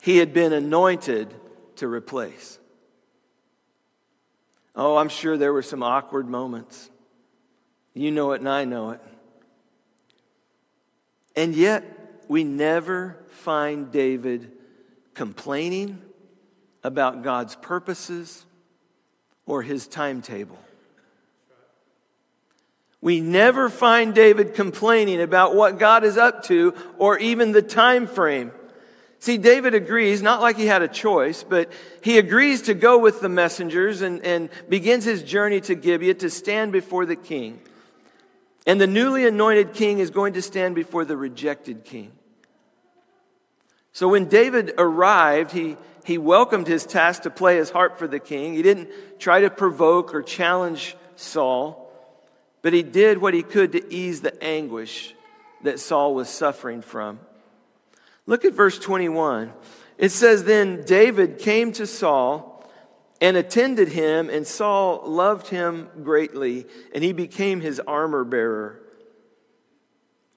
he 0.00 0.18
had 0.18 0.32
been 0.32 0.52
anointed 0.52 1.32
to 1.76 1.88
replace. 1.88 2.58
Oh, 4.76 4.96
I'm 4.96 5.08
sure 5.08 5.36
there 5.36 5.52
were 5.52 5.62
some 5.62 5.82
awkward 5.82 6.28
moments. 6.28 6.90
You 7.94 8.10
know 8.10 8.32
it, 8.32 8.40
and 8.40 8.48
I 8.48 8.64
know 8.64 8.90
it. 8.90 9.00
And 11.36 11.54
yet, 11.54 11.84
we 12.28 12.42
never 12.42 13.24
find 13.28 13.92
David 13.92 14.50
complaining 15.14 16.02
about 16.82 17.22
God's 17.22 17.54
purposes 17.56 18.44
or 19.46 19.62
his 19.62 19.86
timetable. 19.86 20.58
We 23.04 23.20
never 23.20 23.68
find 23.68 24.14
David 24.14 24.54
complaining 24.54 25.20
about 25.20 25.54
what 25.54 25.78
God 25.78 26.04
is 26.04 26.16
up 26.16 26.44
to 26.44 26.72
or 26.96 27.18
even 27.18 27.52
the 27.52 27.60
time 27.60 28.06
frame. 28.06 28.50
See, 29.18 29.36
David 29.36 29.74
agrees, 29.74 30.22
not 30.22 30.40
like 30.40 30.56
he 30.56 30.64
had 30.64 30.80
a 30.80 30.88
choice, 30.88 31.42
but 31.42 31.70
he 32.02 32.16
agrees 32.16 32.62
to 32.62 32.72
go 32.72 32.96
with 32.98 33.20
the 33.20 33.28
messengers 33.28 34.00
and, 34.00 34.24
and 34.24 34.48
begins 34.70 35.04
his 35.04 35.22
journey 35.22 35.60
to 35.60 35.74
Gibeah 35.74 36.14
to 36.14 36.30
stand 36.30 36.72
before 36.72 37.04
the 37.04 37.14
king. 37.14 37.60
And 38.66 38.80
the 38.80 38.86
newly 38.86 39.26
anointed 39.26 39.74
king 39.74 39.98
is 39.98 40.08
going 40.08 40.32
to 40.32 40.42
stand 40.42 40.74
before 40.74 41.04
the 41.04 41.14
rejected 41.18 41.84
king. 41.84 42.10
So 43.92 44.08
when 44.08 44.30
David 44.30 44.72
arrived, 44.78 45.52
he, 45.52 45.76
he 46.06 46.16
welcomed 46.16 46.68
his 46.68 46.86
task 46.86 47.24
to 47.24 47.30
play 47.30 47.58
his 47.58 47.68
harp 47.68 47.98
for 47.98 48.08
the 48.08 48.18
king. 48.18 48.54
He 48.54 48.62
didn't 48.62 48.88
try 49.18 49.40
to 49.40 49.50
provoke 49.50 50.14
or 50.14 50.22
challenge 50.22 50.96
Saul, 51.16 51.83
but 52.64 52.72
he 52.72 52.82
did 52.82 53.18
what 53.18 53.34
he 53.34 53.42
could 53.42 53.72
to 53.72 53.94
ease 53.94 54.22
the 54.22 54.42
anguish 54.42 55.14
that 55.64 55.78
Saul 55.78 56.14
was 56.14 56.30
suffering 56.30 56.80
from. 56.80 57.20
Look 58.24 58.46
at 58.46 58.54
verse 58.54 58.78
21. 58.78 59.52
It 59.98 60.08
says, 60.08 60.44
Then 60.44 60.82
David 60.82 61.38
came 61.38 61.72
to 61.72 61.86
Saul 61.86 62.66
and 63.20 63.36
attended 63.36 63.88
him, 63.88 64.30
and 64.30 64.46
Saul 64.46 65.02
loved 65.04 65.48
him 65.48 65.90
greatly, 66.02 66.64
and 66.94 67.04
he 67.04 67.12
became 67.12 67.60
his 67.60 67.80
armor 67.80 68.24
bearer. 68.24 68.80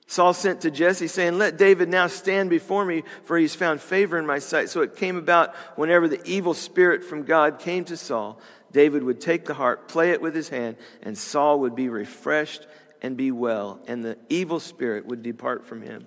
Saul 0.05 0.33
sent 0.33 0.61
to 0.61 0.71
Jesse, 0.71 1.07
saying, 1.07 1.37
Let 1.37 1.57
David 1.57 1.87
now 1.87 2.07
stand 2.07 2.49
before 2.49 2.83
me, 2.83 3.03
for 3.23 3.37
he's 3.37 3.55
found 3.55 3.79
favor 3.79 4.17
in 4.17 4.25
my 4.25 4.39
sight. 4.39 4.67
So 4.67 4.81
it 4.81 4.97
came 4.97 5.15
about 5.15 5.55
whenever 5.77 6.09
the 6.09 6.21
evil 6.25 6.53
spirit 6.53 7.05
from 7.05 7.23
God 7.23 7.59
came 7.59 7.85
to 7.85 7.95
Saul, 7.95 8.37
David 8.71 9.03
would 9.03 9.21
take 9.21 9.45
the 9.45 9.53
harp, 9.53 9.87
play 9.87 10.11
it 10.11 10.21
with 10.21 10.35
his 10.35 10.49
hand, 10.49 10.77
and 11.01 11.17
Saul 11.17 11.61
would 11.61 11.75
be 11.75 11.89
refreshed 11.89 12.67
and 13.01 13.15
be 13.15 13.31
well, 13.31 13.79
and 13.87 14.03
the 14.03 14.17
evil 14.29 14.59
spirit 14.59 15.05
would 15.05 15.23
depart 15.23 15.65
from 15.65 15.81
him. 15.81 16.05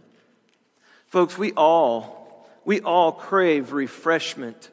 Folks, 1.07 1.39
we 1.39 1.53
all, 1.53 2.47
we 2.65 2.81
all 2.81 3.13
crave 3.13 3.73
refreshment 3.73 4.71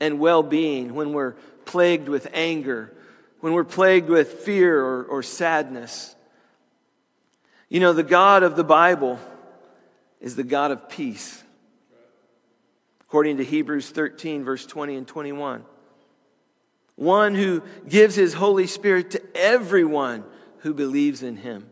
and 0.00 0.18
well 0.18 0.42
being 0.42 0.94
when 0.94 1.12
we're 1.12 1.32
plagued 1.64 2.08
with 2.08 2.28
anger, 2.32 2.92
when 3.40 3.52
we're 3.52 3.64
plagued 3.64 4.08
with 4.08 4.32
fear 4.32 4.80
or, 4.80 5.04
or 5.04 5.22
sadness. 5.22 6.14
You 7.68 7.80
know, 7.80 7.92
the 7.92 8.02
God 8.02 8.42
of 8.42 8.56
the 8.56 8.64
Bible 8.64 9.18
is 10.20 10.36
the 10.36 10.44
God 10.44 10.70
of 10.70 10.88
peace, 10.88 11.42
according 13.02 13.38
to 13.38 13.44
Hebrews 13.44 13.90
13, 13.90 14.44
verse 14.44 14.64
20 14.64 14.96
and 14.96 15.06
21. 15.06 15.64
One 16.96 17.34
who 17.34 17.62
gives 17.88 18.14
his 18.14 18.34
Holy 18.34 18.66
Spirit 18.66 19.12
to 19.12 19.22
everyone 19.34 20.24
who 20.58 20.74
believes 20.74 21.22
in 21.22 21.36
him. 21.36 21.70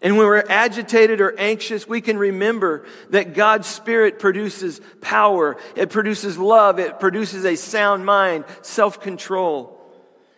And 0.00 0.16
when 0.16 0.26
we're 0.26 0.44
agitated 0.48 1.20
or 1.20 1.38
anxious, 1.38 1.88
we 1.88 2.00
can 2.00 2.18
remember 2.18 2.86
that 3.10 3.34
God's 3.34 3.68
Spirit 3.68 4.18
produces 4.18 4.80
power. 5.00 5.56
It 5.76 5.90
produces 5.90 6.36
love. 6.36 6.80
It 6.80 6.98
produces 6.98 7.44
a 7.44 7.54
sound 7.54 8.04
mind, 8.04 8.44
self 8.62 9.00
control. 9.00 9.78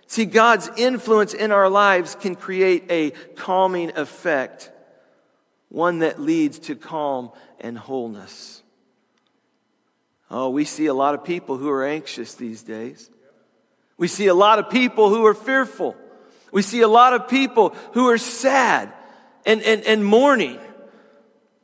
See, 0.07 0.27
God's 0.27 0.71
influence 0.77 1.33
in 1.33 1.51
our 1.51 1.71
lives 1.71 2.15
can 2.15 2.37
create 2.37 2.85
a 2.91 3.13
calming 3.37 3.97
effect, 3.97 4.71
one 5.71 6.01
that 6.01 6.21
leads 6.21 6.59
to 6.61 6.77
calm 6.77 7.33
and 7.59 7.79
wholeness. 7.79 8.63
Oh, 10.31 10.51
we 10.51 10.67
see 10.67 10.87
a 10.87 10.95
lot 10.95 11.15
of 11.15 11.25
people 11.25 11.57
who 11.57 11.71
are 11.71 11.87
anxious 11.87 12.35
these 12.35 12.63
days. 12.63 13.11
We 13.97 14.09
see 14.09 14.27
a 14.27 14.35
lot 14.35 14.59
of 14.59 14.71
people 14.71 15.09
who 15.09 15.25
are 15.27 15.35
fearful. 15.35 15.97
We 16.53 16.63
see 16.63 16.81
a 16.81 16.89
lot 16.89 17.15
of 17.15 17.29
people 17.29 17.71
who 17.93 18.09
are 18.09 18.19
sad 18.19 18.93
and, 19.47 19.63
and, 19.63 19.83
and 19.85 20.05
mourning 20.05 20.59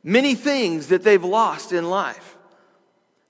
many 0.03 0.35
things 0.35 0.87
that 0.87 1.03
they've 1.03 1.23
lost 1.23 1.71
in 1.71 1.89
life. 1.89 2.37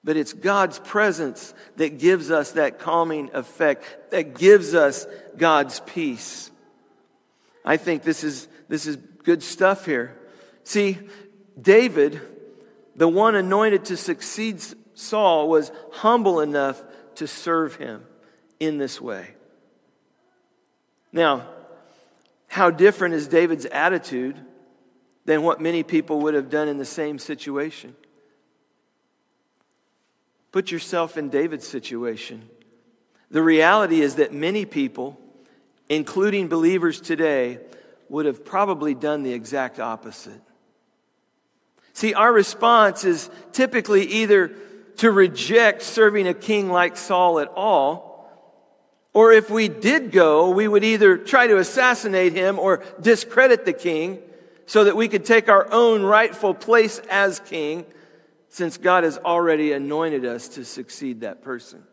But 0.03 0.17
it's 0.17 0.33
God's 0.33 0.79
presence 0.79 1.53
that 1.75 1.99
gives 1.99 2.31
us 2.31 2.53
that 2.53 2.79
calming 2.79 3.29
effect, 3.33 4.11
that 4.11 4.35
gives 4.35 4.73
us 4.73 5.05
God's 5.37 5.79
peace. 5.81 6.49
I 7.63 7.77
think 7.77 8.01
this 8.01 8.23
is, 8.23 8.47
this 8.67 8.87
is 8.87 8.95
good 8.95 9.43
stuff 9.43 9.85
here. 9.85 10.17
See, 10.63 10.97
David, 11.59 12.19
the 12.95 13.07
one 13.07 13.35
anointed 13.35 13.85
to 13.85 13.97
succeed 13.97 14.63
Saul, 14.95 15.49
was 15.49 15.71
humble 15.91 16.39
enough 16.39 16.81
to 17.15 17.27
serve 17.27 17.75
him 17.75 18.03
in 18.61 18.77
this 18.77 19.01
way. 19.01 19.27
Now, 21.11 21.47
how 22.47 22.69
different 22.69 23.15
is 23.15 23.27
David's 23.27 23.65
attitude 23.65 24.39
than 25.25 25.41
what 25.41 25.59
many 25.59 25.81
people 25.81 26.21
would 26.21 26.35
have 26.35 26.51
done 26.51 26.67
in 26.67 26.77
the 26.77 26.85
same 26.85 27.17
situation? 27.17 27.95
Put 30.51 30.69
yourself 30.69 31.17
in 31.17 31.29
David's 31.29 31.67
situation. 31.67 32.47
The 33.31 33.41
reality 33.41 34.01
is 34.01 34.15
that 34.15 34.31
many 34.31 34.65
people, 34.65 35.19
including 35.89 36.47
believers 36.47 37.01
today, 37.01 37.59
would 38.09 38.27
have 38.27 38.45
probably 38.45 38.93
done 38.93 39.23
the 39.23 39.33
exact 39.33 39.79
opposite. 39.79 40.41
See, 41.93 42.13
our 42.13 42.31
response 42.31 43.05
is 43.05 43.31
typically 43.53 44.03
either 44.03 44.51
to 44.97 45.09
reject 45.09 45.81
serving 45.81 46.27
a 46.27 46.33
king 46.35 46.69
like 46.69 46.95
Saul 46.95 47.39
at 47.39 47.47
all 47.47 48.10
or 49.13 49.33
if 49.33 49.49
we 49.49 49.67
did 49.67 50.11
go, 50.11 50.51
we 50.51 50.67
would 50.67 50.83
either 50.83 51.17
try 51.17 51.47
to 51.47 51.57
assassinate 51.57 52.33
him 52.33 52.57
or 52.59 52.83
discredit 52.99 53.65
the 53.65 53.73
king 53.73 54.19
so 54.65 54.85
that 54.85 54.95
we 54.95 55.09
could 55.09 55.25
take 55.25 55.49
our 55.49 55.71
own 55.71 56.01
rightful 56.01 56.53
place 56.53 56.99
as 57.09 57.39
king 57.41 57.85
since 58.47 58.77
God 58.77 59.03
has 59.03 59.17
already 59.17 59.73
anointed 59.73 60.25
us 60.25 60.47
to 60.49 60.65
succeed 60.65 61.21
that 61.21 61.41
person. 61.41 61.83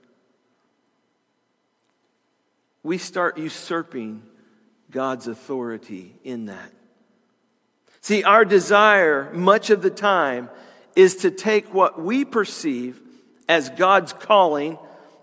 We 2.84 2.98
start 2.98 3.36
usurping 3.36 4.22
God's 4.90 5.26
authority 5.26 6.14
in 6.22 6.46
that. 6.46 6.72
See, 8.00 8.22
our 8.22 8.44
desire 8.44 9.32
much 9.32 9.70
of 9.70 9.82
the 9.82 9.90
time 9.90 10.50
is 10.94 11.16
to 11.16 11.30
take 11.30 11.74
what 11.74 12.00
we 12.00 12.24
perceive 12.24 13.00
as 13.48 13.70
God's 13.70 14.12
calling 14.12 14.78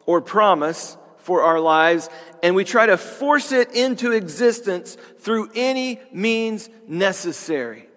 or 0.05 0.21
promise 0.21 0.97
for 1.25 1.41
our 1.41 1.59
lives, 1.59 2.07
and 2.43 2.55
we 2.55 2.63
try 2.63 2.85
to 2.85 2.97
force 2.97 3.51
it 3.51 3.71
into 3.71 4.11
existence 4.11 4.95
through 5.19 5.49
any 5.55 5.99
means 6.13 6.69
necessary. 6.88 7.89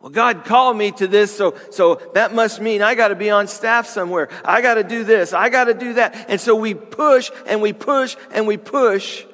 Well, 0.00 0.10
God 0.10 0.46
called 0.46 0.78
me 0.78 0.92
to 0.92 1.06
this, 1.06 1.36
so, 1.36 1.56
so 1.70 1.96
that 2.14 2.32
must 2.32 2.62
mean 2.62 2.80
I 2.80 2.94
got 2.94 3.08
to 3.08 3.14
be 3.14 3.28
on 3.28 3.48
staff 3.48 3.86
somewhere. 3.86 4.30
I 4.44 4.62
got 4.62 4.74
to 4.74 4.84
do 4.84 5.04
this. 5.04 5.34
I 5.34 5.50
got 5.50 5.64
to 5.64 5.74
do 5.74 5.94
that. 5.94 6.30
And 6.30 6.40
so 6.40 6.54
we 6.54 6.72
push 6.72 7.30
and 7.46 7.60
we 7.60 7.74
push 7.74 8.16
and 8.30 8.46
we 8.46 8.56
push. 8.56 9.26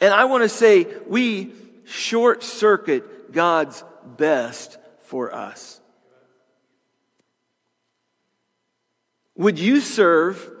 And 0.00 0.12
I 0.12 0.24
want 0.24 0.42
to 0.42 0.48
say 0.48 0.88
we 1.06 1.52
short 1.84 2.42
circuit 2.42 3.32
God's 3.32 3.84
best 4.16 4.76
for 5.02 5.32
us. 5.32 5.80
Would 9.36 9.60
you 9.60 9.80
serve 9.80 10.53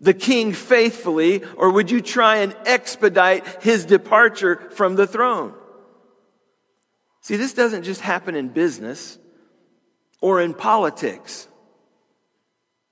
the 0.00 0.14
king 0.14 0.52
faithfully, 0.52 1.42
or 1.56 1.70
would 1.70 1.90
you 1.90 2.00
try 2.00 2.36
and 2.36 2.56
expedite 2.64 3.62
his 3.62 3.84
departure 3.84 4.70
from 4.70 4.96
the 4.96 5.06
throne? 5.06 5.54
See, 7.20 7.36
this 7.36 7.52
doesn't 7.52 7.82
just 7.82 8.00
happen 8.00 8.34
in 8.34 8.48
business 8.48 9.18
or 10.20 10.40
in 10.40 10.54
politics. 10.54 11.46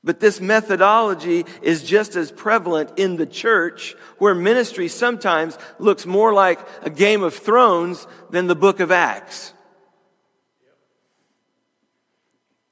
But 0.04 0.20
this 0.20 0.40
methodology 0.40 1.44
is 1.60 1.82
just 1.82 2.14
as 2.14 2.30
prevalent 2.30 2.98
in 2.98 3.16
the 3.16 3.26
church, 3.26 3.94
where 4.18 4.34
ministry 4.34 4.88
sometimes 4.88 5.58
looks 5.78 6.06
more 6.06 6.32
like 6.32 6.60
a 6.82 6.90
game 6.90 7.22
of 7.22 7.34
thrones 7.34 8.06
than 8.30 8.46
the 8.46 8.54
book 8.54 8.80
of 8.80 8.92
Acts. 8.92 9.52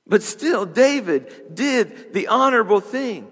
But 0.06 0.22
still, 0.22 0.64
David 0.66 1.54
did 1.54 2.12
the 2.12 2.28
honorable 2.28 2.80
thing. 2.80 3.26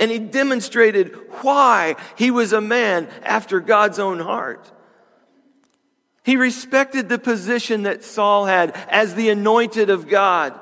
And 0.00 0.10
he 0.10 0.18
demonstrated 0.18 1.14
why 1.42 1.96
he 2.16 2.30
was 2.30 2.52
a 2.52 2.60
man 2.60 3.08
after 3.22 3.60
God's 3.60 3.98
own 3.98 4.20
heart. 4.20 4.70
He 6.24 6.36
respected 6.36 7.08
the 7.08 7.18
position 7.18 7.84
that 7.84 8.04
Saul 8.04 8.46
had 8.46 8.76
as 8.90 9.14
the 9.14 9.30
anointed 9.30 9.90
of 9.90 10.08
God. 10.08 10.58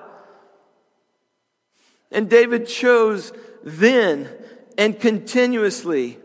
And 2.10 2.30
David 2.30 2.68
chose 2.68 3.32
then 3.64 4.28
and 4.78 4.98
continuously 4.98 6.18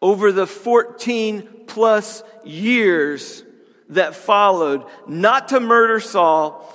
over 0.00 0.30
the 0.32 0.46
14 0.46 1.64
plus 1.66 2.22
years 2.44 3.42
that 3.88 4.14
followed 4.14 4.84
not 5.06 5.48
to 5.48 5.60
murder 5.60 5.98
Saul 5.98 6.72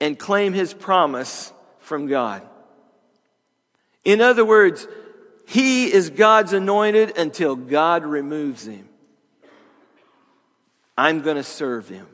and 0.00 0.18
claim 0.18 0.52
his 0.52 0.72
promise 0.72 1.52
from 1.80 2.06
God. 2.06 2.42
In 4.04 4.20
other 4.20 4.44
words, 4.44 4.86
he 5.46 5.92
is 5.92 6.10
God's 6.10 6.52
anointed 6.52 7.16
until 7.16 7.56
God 7.56 8.04
removes 8.04 8.66
him. 8.66 8.88
I'm 10.96 11.22
going 11.22 11.36
to 11.36 11.42
serve 11.42 11.88
him. 11.88 12.06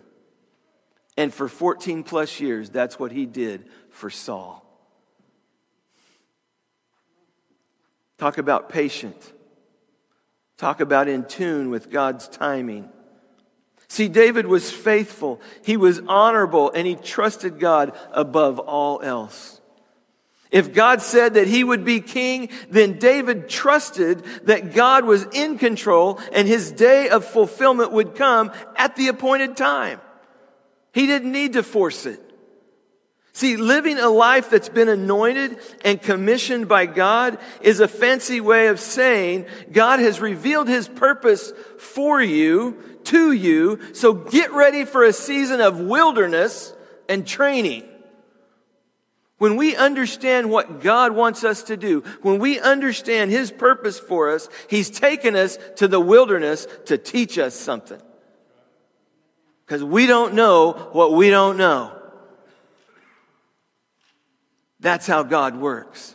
And 1.16 1.34
for 1.34 1.48
14 1.48 2.02
plus 2.02 2.40
years, 2.40 2.70
that's 2.70 2.98
what 2.98 3.12
he 3.12 3.26
did 3.26 3.66
for 3.90 4.08
Saul. 4.10 4.64
Talk 8.18 8.38
about 8.38 8.68
patient. 8.68 9.32
Talk 10.56 10.80
about 10.80 11.08
in 11.08 11.24
tune 11.24 11.70
with 11.70 11.90
God's 11.90 12.28
timing. 12.28 12.88
See, 13.88 14.08
David 14.08 14.46
was 14.46 14.70
faithful, 14.70 15.40
he 15.64 15.76
was 15.76 16.00
honorable, 16.06 16.70
and 16.70 16.86
he 16.86 16.94
trusted 16.94 17.58
God 17.58 17.92
above 18.12 18.58
all 18.58 19.00
else. 19.02 19.59
If 20.50 20.74
God 20.74 21.00
said 21.00 21.34
that 21.34 21.46
he 21.46 21.62
would 21.62 21.84
be 21.84 22.00
king, 22.00 22.48
then 22.68 22.98
David 22.98 23.48
trusted 23.48 24.24
that 24.44 24.74
God 24.74 25.04
was 25.04 25.24
in 25.32 25.58
control 25.58 26.18
and 26.32 26.48
his 26.48 26.72
day 26.72 27.08
of 27.08 27.24
fulfillment 27.24 27.92
would 27.92 28.16
come 28.16 28.50
at 28.76 28.96
the 28.96 29.08
appointed 29.08 29.56
time. 29.56 30.00
He 30.92 31.06
didn't 31.06 31.30
need 31.30 31.52
to 31.52 31.62
force 31.62 32.04
it. 32.04 32.20
See, 33.32 33.56
living 33.56 33.98
a 33.98 34.08
life 34.08 34.50
that's 34.50 34.68
been 34.68 34.88
anointed 34.88 35.58
and 35.84 36.02
commissioned 36.02 36.66
by 36.66 36.86
God 36.86 37.38
is 37.60 37.78
a 37.78 37.86
fancy 37.86 38.40
way 38.40 38.66
of 38.66 38.80
saying 38.80 39.46
God 39.70 40.00
has 40.00 40.20
revealed 40.20 40.68
his 40.68 40.88
purpose 40.88 41.52
for 41.78 42.20
you, 42.20 42.76
to 43.04 43.30
you, 43.30 43.94
so 43.94 44.12
get 44.12 44.52
ready 44.52 44.84
for 44.84 45.04
a 45.04 45.12
season 45.12 45.60
of 45.60 45.78
wilderness 45.78 46.74
and 47.08 47.24
training. 47.24 47.84
When 49.40 49.56
we 49.56 49.74
understand 49.74 50.50
what 50.50 50.82
God 50.82 51.12
wants 51.12 51.44
us 51.44 51.62
to 51.62 51.76
do, 51.78 52.02
when 52.20 52.40
we 52.40 52.60
understand 52.60 53.30
His 53.30 53.50
purpose 53.50 53.98
for 53.98 54.32
us, 54.32 54.50
He's 54.68 54.90
taken 54.90 55.34
us 55.34 55.56
to 55.76 55.88
the 55.88 55.98
wilderness 55.98 56.66
to 56.84 56.98
teach 56.98 57.38
us 57.38 57.54
something. 57.54 58.02
Because 59.64 59.82
we 59.82 60.06
don't 60.06 60.34
know 60.34 60.72
what 60.92 61.14
we 61.14 61.30
don't 61.30 61.56
know. 61.56 61.90
That's 64.78 65.06
how 65.06 65.22
God 65.22 65.56
works. 65.56 66.14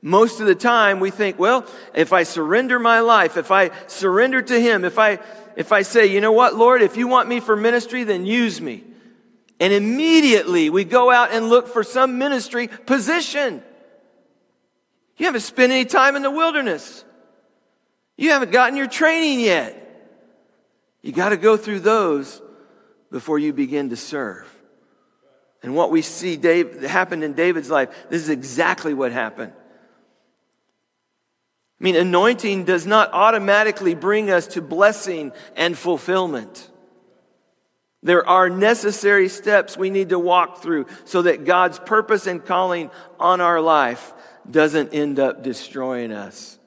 Most 0.00 0.40
of 0.40 0.46
the 0.46 0.54
time 0.54 1.00
we 1.00 1.10
think, 1.10 1.38
well, 1.38 1.66
if 1.94 2.14
I 2.14 2.22
surrender 2.22 2.78
my 2.78 3.00
life, 3.00 3.36
if 3.36 3.50
I 3.50 3.72
surrender 3.88 4.40
to 4.40 4.58
Him, 4.58 4.86
if 4.86 4.98
I, 4.98 5.18
if 5.54 5.70
I 5.70 5.82
say, 5.82 6.06
you 6.06 6.22
know 6.22 6.32
what, 6.32 6.54
Lord, 6.54 6.80
if 6.80 6.96
you 6.96 7.08
want 7.08 7.28
me 7.28 7.40
for 7.40 7.56
ministry, 7.56 8.04
then 8.04 8.24
use 8.24 8.58
me. 8.58 8.84
And 9.60 9.72
immediately 9.72 10.70
we 10.70 10.84
go 10.84 11.10
out 11.10 11.32
and 11.32 11.48
look 11.48 11.68
for 11.68 11.82
some 11.82 12.18
ministry 12.18 12.68
position. 12.68 13.62
You 15.16 15.26
haven't 15.26 15.42
spent 15.42 15.72
any 15.72 15.84
time 15.84 16.16
in 16.16 16.22
the 16.22 16.30
wilderness. 16.30 17.04
You 18.16 18.30
haven't 18.30 18.50
gotten 18.50 18.76
your 18.76 18.88
training 18.88 19.40
yet. 19.40 19.80
You 21.02 21.12
got 21.12 21.30
to 21.30 21.36
go 21.36 21.56
through 21.56 21.80
those 21.80 22.40
before 23.10 23.38
you 23.38 23.52
begin 23.52 23.90
to 23.90 23.96
serve. 23.96 24.50
And 25.62 25.74
what 25.74 25.90
we 25.90 26.02
see 26.02 26.36
Dave, 26.36 26.82
happened 26.82 27.24
in 27.24 27.34
David's 27.34 27.70
life, 27.70 27.88
this 28.10 28.22
is 28.22 28.28
exactly 28.28 28.92
what 28.92 29.12
happened. 29.12 29.52
I 31.80 31.84
mean, 31.84 31.96
anointing 31.96 32.64
does 32.64 32.86
not 32.86 33.10
automatically 33.12 33.94
bring 33.94 34.30
us 34.30 34.46
to 34.48 34.62
blessing 34.62 35.32
and 35.56 35.76
fulfillment. 35.76 36.70
There 38.04 38.28
are 38.28 38.50
necessary 38.50 39.30
steps 39.30 39.78
we 39.78 39.88
need 39.88 40.10
to 40.10 40.18
walk 40.18 40.62
through 40.62 40.86
so 41.06 41.22
that 41.22 41.46
God's 41.46 41.78
purpose 41.78 42.26
and 42.26 42.44
calling 42.44 42.90
on 43.18 43.40
our 43.40 43.62
life 43.62 44.12
doesn't 44.48 44.92
end 44.92 45.18
up 45.18 45.42
destroying 45.42 46.12
us. 46.12 46.58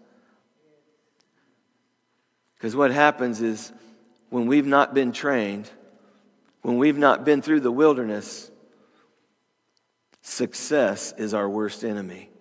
Because 2.55 2.75
what 2.75 2.89
happens 2.89 3.39
is 3.39 3.71
when 4.31 4.47
we've 4.47 4.65
not 4.65 4.95
been 4.95 5.11
trained, 5.11 5.69
when 6.63 6.79
we've 6.79 6.97
not 6.97 7.23
been 7.23 7.43
through 7.43 7.59
the 7.59 7.71
wilderness, 7.71 8.49
success 10.23 11.13
is 11.19 11.35
our 11.35 11.47
worst 11.47 11.83
enemy. 11.85 12.31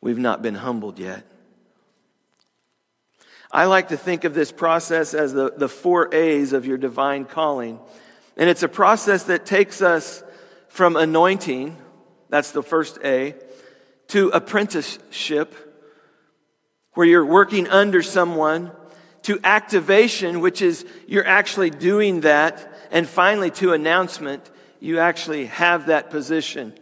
We've 0.00 0.18
not 0.18 0.42
been 0.42 0.56
humbled 0.56 0.98
yet. 0.98 1.24
I 3.52 3.66
like 3.66 3.88
to 3.88 3.98
think 3.98 4.24
of 4.24 4.32
this 4.32 4.50
process 4.50 5.12
as 5.12 5.34
the, 5.34 5.52
the 5.54 5.68
four 5.68 6.12
A's 6.14 6.54
of 6.54 6.64
your 6.64 6.78
divine 6.78 7.26
calling. 7.26 7.78
And 8.36 8.48
it's 8.48 8.62
a 8.62 8.68
process 8.68 9.24
that 9.24 9.44
takes 9.44 9.82
us 9.82 10.24
from 10.68 10.96
anointing, 10.96 11.76
that's 12.30 12.52
the 12.52 12.62
first 12.62 12.98
A, 13.04 13.34
to 14.08 14.30
apprenticeship, 14.30 15.54
where 16.94 17.06
you're 17.06 17.26
working 17.26 17.68
under 17.68 18.02
someone, 18.02 18.72
to 19.22 19.38
activation, 19.44 20.40
which 20.40 20.62
is 20.62 20.86
you're 21.06 21.26
actually 21.26 21.68
doing 21.68 22.22
that, 22.22 22.72
and 22.90 23.06
finally 23.06 23.50
to 23.50 23.74
announcement, 23.74 24.50
you 24.80 24.98
actually 24.98 25.46
have 25.46 25.86
that 25.86 26.08
position. 26.08 26.72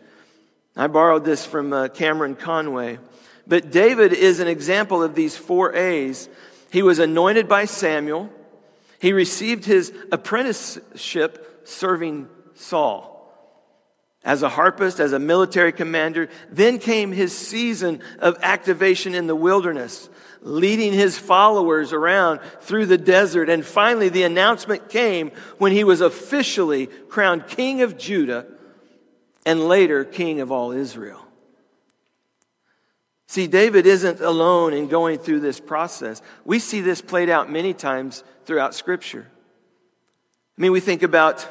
I 0.77 0.87
borrowed 0.87 1.25
this 1.25 1.45
from 1.45 1.73
uh, 1.73 1.89
Cameron 1.89 2.37
Conway. 2.37 2.99
But 3.47 3.73
David 3.73 4.13
is 4.13 4.39
an 4.39 4.47
example 4.47 5.03
of 5.03 5.17
these 5.17 5.37
four 5.37 5.75
A's 5.75 6.29
he 6.71 6.83
was 6.83 6.99
anointed 6.99 7.49
by 7.49 7.65
Samuel. 7.65 8.31
He 9.01 9.13
received 9.13 9.65
his 9.65 9.93
apprenticeship 10.13 11.63
serving 11.65 12.29
Saul 12.55 13.11
as 14.23 14.43
a 14.43 14.49
harpist, 14.49 15.01
as 15.01 15.13
a 15.13 15.19
military 15.19 15.73
commander. 15.73 16.29
Then 16.51 16.79
came 16.79 17.13
his 17.13 17.37
season 17.37 18.03
of 18.19 18.37
activation 18.43 19.15
in 19.15 19.27
the 19.27 19.35
wilderness, 19.35 20.11
leading 20.43 20.93
his 20.93 21.19
followers 21.19 21.93
around 21.93 22.41
through 22.61 22.87
the 22.87 22.99
desert. 22.99 23.49
And 23.49 23.65
finally, 23.65 24.11
the 24.11 24.25
announcement 24.25 24.89
came 24.91 25.31
when 25.59 25.73
he 25.73 25.85
was 25.85 26.01
officially 26.01 26.87
crowned 26.87 27.47
king 27.47 27.83
of 27.83 27.97
Judah 27.97 28.47
and 29.47 29.67
later 29.69 30.05
king 30.05 30.41
of 30.41 30.53
all 30.53 30.73
Israel. 30.73 31.27
See, 33.31 33.47
David 33.47 33.87
isn't 33.87 34.21
alone 34.21 34.75
in 34.75 34.89
going 34.89 35.21
through 35.21 35.39
this 35.39 35.61
process. 35.61 36.21
We 36.45 36.59
see 36.59 36.81
this 36.81 37.01
played 37.01 37.31
out 37.31 37.49
many 37.49 37.73
times 37.73 38.25
throughout 38.45 38.75
Scripture. 38.75 39.25
I 40.59 40.61
mean, 40.61 40.73
we 40.73 40.81
think 40.81 41.05
about 41.05 41.47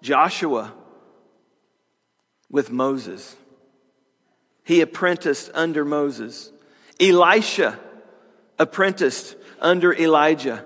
Joshua 0.00 0.72
with 2.50 2.72
Moses. 2.72 3.36
He 4.64 4.80
apprenticed 4.80 5.50
under 5.52 5.84
Moses. 5.84 6.50
Elisha 6.98 7.78
apprenticed 8.58 9.36
under 9.60 9.92
Elijah. 9.92 10.64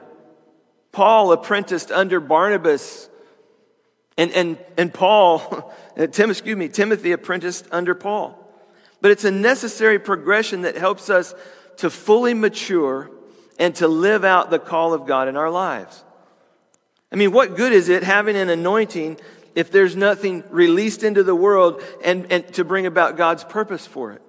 Paul 0.93 1.33
apprenticed 1.33 1.91
under 1.91 2.21
Barnabas. 2.21 3.11
And, 4.17 4.31
and, 4.31 4.59
and 4.79 4.95
Paul, 4.95 5.75
Tim, 6.13 6.31
excuse 6.31 6.57
me, 6.57 6.69
Timothy 6.69 7.11
apprenticed 7.11 7.67
under 7.73 7.97
Paul. 7.97 8.40
But 9.01 9.11
it's 9.11 9.25
a 9.25 9.31
necessary 9.31 9.99
progression 9.99 10.63
that 10.63 10.77
helps 10.77 11.11
us 11.11 11.35
to 11.79 11.91
fully 11.91 12.35
mature 12.35 13.11
and 13.59 13.75
to 13.77 13.89
live 13.89 14.25
out 14.25 14.51
the 14.51 14.59
call 14.59 14.93
of 14.93 15.07
God 15.07 15.29
in 15.29 15.37
our 15.37 15.51
lives. 15.51 16.05
I 17.13 17.17
mean, 17.17 17.33
what 17.33 17.57
good 17.57 17.73
is 17.73 17.89
it 17.89 18.03
having 18.03 18.37
an 18.37 18.49
anointing 18.51 19.19
if 19.55 19.71
there's 19.71 19.97
nothing 19.97 20.45
released 20.51 21.03
into 21.03 21.23
the 21.23 21.35
world 21.35 21.83
and, 22.05 22.31
and 22.31 22.53
to 22.55 22.65
bring 22.65 22.87
about 22.87 23.17
God's 23.17 23.45
purpose 23.45 23.87
for 23.87 24.13
it? 24.13 24.23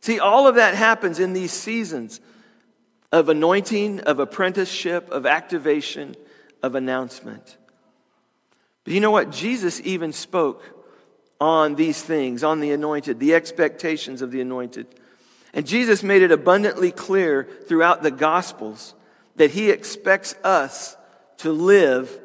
See, 0.00 0.20
all 0.20 0.46
of 0.46 0.54
that 0.56 0.74
happens 0.74 1.18
in 1.18 1.32
these 1.32 1.52
seasons 1.52 2.20
of 3.10 3.28
anointing, 3.28 4.00
of 4.00 4.20
apprenticeship, 4.20 5.10
of 5.10 5.26
activation, 5.26 6.14
of 6.62 6.74
announcement. 6.74 7.56
But 8.84 8.92
you 8.92 9.00
know 9.00 9.10
what? 9.10 9.30
Jesus 9.30 9.80
even 9.80 10.12
spoke 10.12 10.62
on 11.40 11.74
these 11.74 12.02
things, 12.02 12.42
on 12.42 12.60
the 12.60 12.72
anointed, 12.72 13.20
the 13.20 13.34
expectations 13.34 14.22
of 14.22 14.30
the 14.30 14.40
anointed. 14.40 14.86
And 15.52 15.66
Jesus 15.66 16.02
made 16.02 16.22
it 16.22 16.32
abundantly 16.32 16.90
clear 16.90 17.48
throughout 17.66 18.02
the 18.02 18.10
Gospels 18.10 18.94
that 19.36 19.50
he 19.50 19.70
expects 19.70 20.34
us 20.44 20.96
to 21.38 21.52
live 21.52 22.20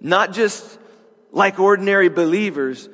not 0.00 0.32
just 0.32 0.78
like 1.32 1.58
ordinary 1.58 2.08
believers, 2.08 2.88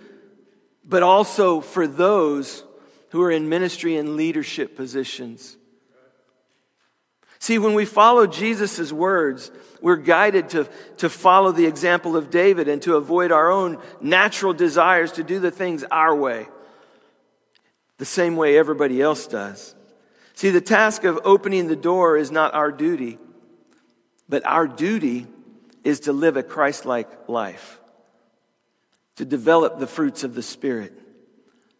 but 0.85 1.03
also 1.03 1.61
for 1.61 1.87
those 1.87 2.65
who 3.11 3.23
are 3.23 3.31
in 3.31 3.49
ministry 3.49 3.97
and 3.97 4.17
leadership 4.17 4.77
positions. 4.77 5.57
See, 7.39 7.59
when 7.59 7.75
we 7.75 7.85
follow 7.85 8.27
Jesus' 8.27 8.93
words, 8.93 9.51
we're 9.81 9.97
guided 9.97 10.51
to, 10.51 10.69
to 10.99 11.09
follow 11.09 11.53
the 11.53 11.67
example 11.67 12.17
of 12.17 12.31
David 12.31 12.69
and 12.69 12.81
to 12.83 12.97
avoid 12.97 13.31
our 13.31 13.51
own 13.51 13.79
natural 14.01 14.55
desires 14.55 15.13
to 15.13 15.23
do 15.23 15.39
the 15.39 15.51
things 15.51 15.85
our 15.85 16.15
way, 16.15 16.49
the 17.99 18.05
same 18.05 18.37
way 18.37 18.57
everybody 18.57 19.01
else 19.03 19.27
does. 19.27 19.75
See, 20.35 20.51
the 20.51 20.61
task 20.61 21.05
of 21.05 21.21
opening 21.25 21.69
the 21.69 21.77
door 21.77 22.17
is 22.17 22.31
not 22.31 22.55
our 22.55 22.73
duty, 22.73 23.19
but 24.29 24.45
our 24.47 24.67
duty 24.67 25.27
is 25.85 26.01
to 26.01 26.13
live 26.13 26.37
a 26.37 26.43
Christ 26.43 26.85
like 26.85 27.29
life, 27.29 27.81
to 29.17 29.25
develop 29.25 29.79
the 29.79 29.87
fruits 29.87 30.25
of 30.25 30.35
the 30.35 30.43
Spirit, 30.43 30.93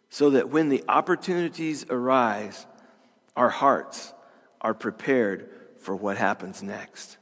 so 0.09 0.29
that 0.31 0.49
when 0.49 0.69
the 0.69 0.83
opportunities 0.87 1.85
arise, 1.89 2.65
our 3.35 3.49
hearts 3.49 4.13
are 4.61 4.73
prepared 4.73 5.49
for 5.79 5.95
what 5.95 6.17
happens 6.17 6.61
next. 6.61 7.17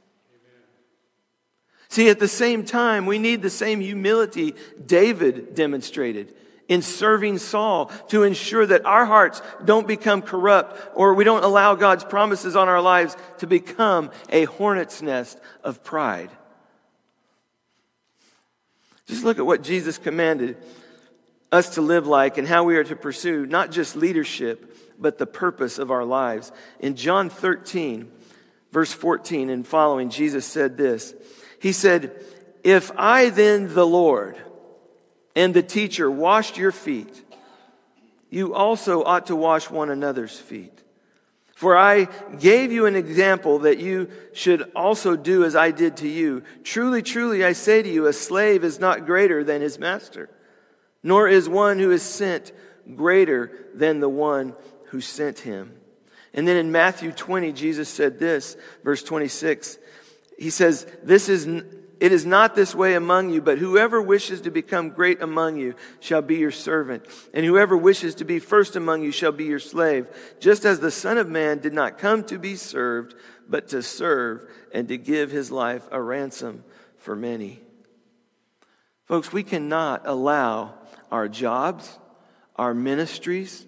See, 1.90 2.10
at 2.10 2.20
the 2.20 2.28
same 2.28 2.66
time, 2.66 3.06
we 3.06 3.20
need 3.20 3.42
the 3.42 3.50
same 3.50 3.80
humility 3.80 4.56
David 4.86 5.56
demonstrated 5.56 6.36
in 6.68 6.82
serving 6.82 7.38
Saul 7.38 7.88
to 8.10 8.24
ensure 8.24 8.66
that 8.66 8.86
our 8.86 9.06
hearts 9.06 9.42
don't 9.64 9.88
become 9.88 10.22
corrupt 10.22 10.82
or 10.96 11.14
we 11.14 11.24
don't 11.24 11.44
allow 11.44 11.76
God's 11.76 12.04
promises 12.04 12.56
on 12.56 12.68
our 12.68 12.82
lives 12.82 13.16
to 13.38 13.48
become 13.48 14.12
a 14.30 14.46
hornet's 14.46 15.02
nest 15.02 15.40
of 15.64 15.84
pride. 15.84 16.32
Just 19.08 19.24
look 19.24 19.38
at 19.38 19.46
what 19.46 19.62
Jesus 19.62 19.98
commanded 19.98 20.58
us 21.52 21.76
to 21.76 21.82
live 21.82 22.08
like 22.08 22.38
and 22.38 22.48
how 22.48 22.64
we 22.64 22.76
are 22.76 22.84
to 22.84 22.96
pursue 22.96 23.46
not 23.46 23.72
just 23.72 23.96
leadership, 23.96 24.75
but 25.00 25.18
the 25.18 25.28
purpose 25.28 25.80
of 25.80 25.92
our 25.92 26.06
lives. 26.06 26.52
In 26.80 26.96
John 26.96 27.30
13, 27.30 28.12
verse 28.72 28.94
14 28.94 29.50
and 29.50 29.66
following, 29.66 30.10
Jesus 30.10 30.46
said 30.46 30.78
this 30.78 31.14
He 31.60 31.72
said, 31.72 32.24
If 32.64 32.92
I 32.98 33.30
then, 33.30 33.74
the 33.74 33.88
Lord, 33.88 34.38
and 35.36 35.54
the 35.54 35.64
teacher 35.64 36.10
washed 36.10 36.58
your 36.58 36.72
feet, 36.72 37.24
you 38.30 38.54
also 38.54 39.04
ought 39.04 39.28
to 39.28 39.36
wash 39.36 39.70
one 39.70 39.90
another's 39.90 40.38
feet. 40.38 40.84
For 41.56 41.78
I 41.78 42.10
gave 42.38 42.74
you 42.74 42.86
an 42.86 42.98
example 42.98 43.60
that 43.60 43.80
you 43.80 44.10
should 44.34 44.72
also 44.76 45.16
do 45.16 45.46
as 45.46 45.56
I 45.56 45.72
did 45.72 45.98
to 45.98 46.08
you. 46.08 46.44
Truly, 46.66 47.02
truly, 47.02 47.46
I 47.46 47.54
say 47.54 47.82
to 47.82 47.90
you, 47.90 48.08
a 48.08 48.14
slave 48.14 48.66
is 48.66 48.78
not 48.78 49.06
greater 49.06 49.42
than 49.42 49.62
his 49.62 49.80
master, 49.80 50.30
nor 51.02 51.30
is 51.30 51.48
one 51.48 51.80
who 51.80 51.92
is 51.92 52.04
sent 52.04 52.52
greater 52.94 53.52
than 53.74 54.02
the 54.02 54.10
one 54.10 54.54
who 54.88 55.02
sent 55.02 55.40
him. 55.40 55.74
And 56.34 56.48
then 56.48 56.58
in 56.58 56.72
Matthew 56.72 57.12
20, 57.12 57.54
Jesus 57.54 57.90
said 57.90 58.20
this, 58.20 58.58
verse 58.84 59.04
26. 59.04 59.78
He 60.38 60.50
says, 60.50 60.86
This 61.04 61.30
is 61.30 61.48
it 62.00 62.12
is 62.12 62.26
not 62.26 62.56
this 62.56 62.76
way 62.76 62.96
among 62.96 63.30
you, 63.30 63.42
but 63.42 63.58
whoever 63.58 64.02
wishes 64.02 64.42
to 64.42 64.52
become 64.52 64.90
great 64.90 65.22
among 65.22 65.58
you 65.58 65.76
shall 66.00 66.22
be 66.22 66.36
your 66.36 66.52
servant, 66.52 67.06
and 67.34 67.46
whoever 67.46 67.78
wishes 67.78 68.16
to 68.16 68.26
be 68.26 68.40
first 68.40 68.76
among 68.76 69.04
you 69.04 69.12
shall 69.12 69.32
be 69.32 69.46
your 69.46 69.60
slave, 69.60 70.08
just 70.40 70.66
as 70.66 70.80
the 70.80 70.92
Son 70.92 71.18
of 71.18 71.30
Man 71.30 71.60
did 71.60 71.74
not 71.74 71.98
come 71.98 72.24
to 72.26 72.38
be 72.38 72.56
served, 72.56 73.16
but 73.48 73.70
to 73.70 73.82
serve 73.82 74.46
and 74.74 74.88
to 74.90 74.98
give 74.98 75.32
his 75.32 75.52
life 75.52 75.88
a 75.92 76.02
ransom 76.02 76.64
for 76.98 77.16
many. 77.16 77.62
Folks, 79.06 79.32
we 79.32 79.44
cannot 79.44 80.02
allow 80.06 80.74
our 81.12 81.30
jobs, 81.30 81.98
our 82.56 82.74
ministries, 82.74 83.66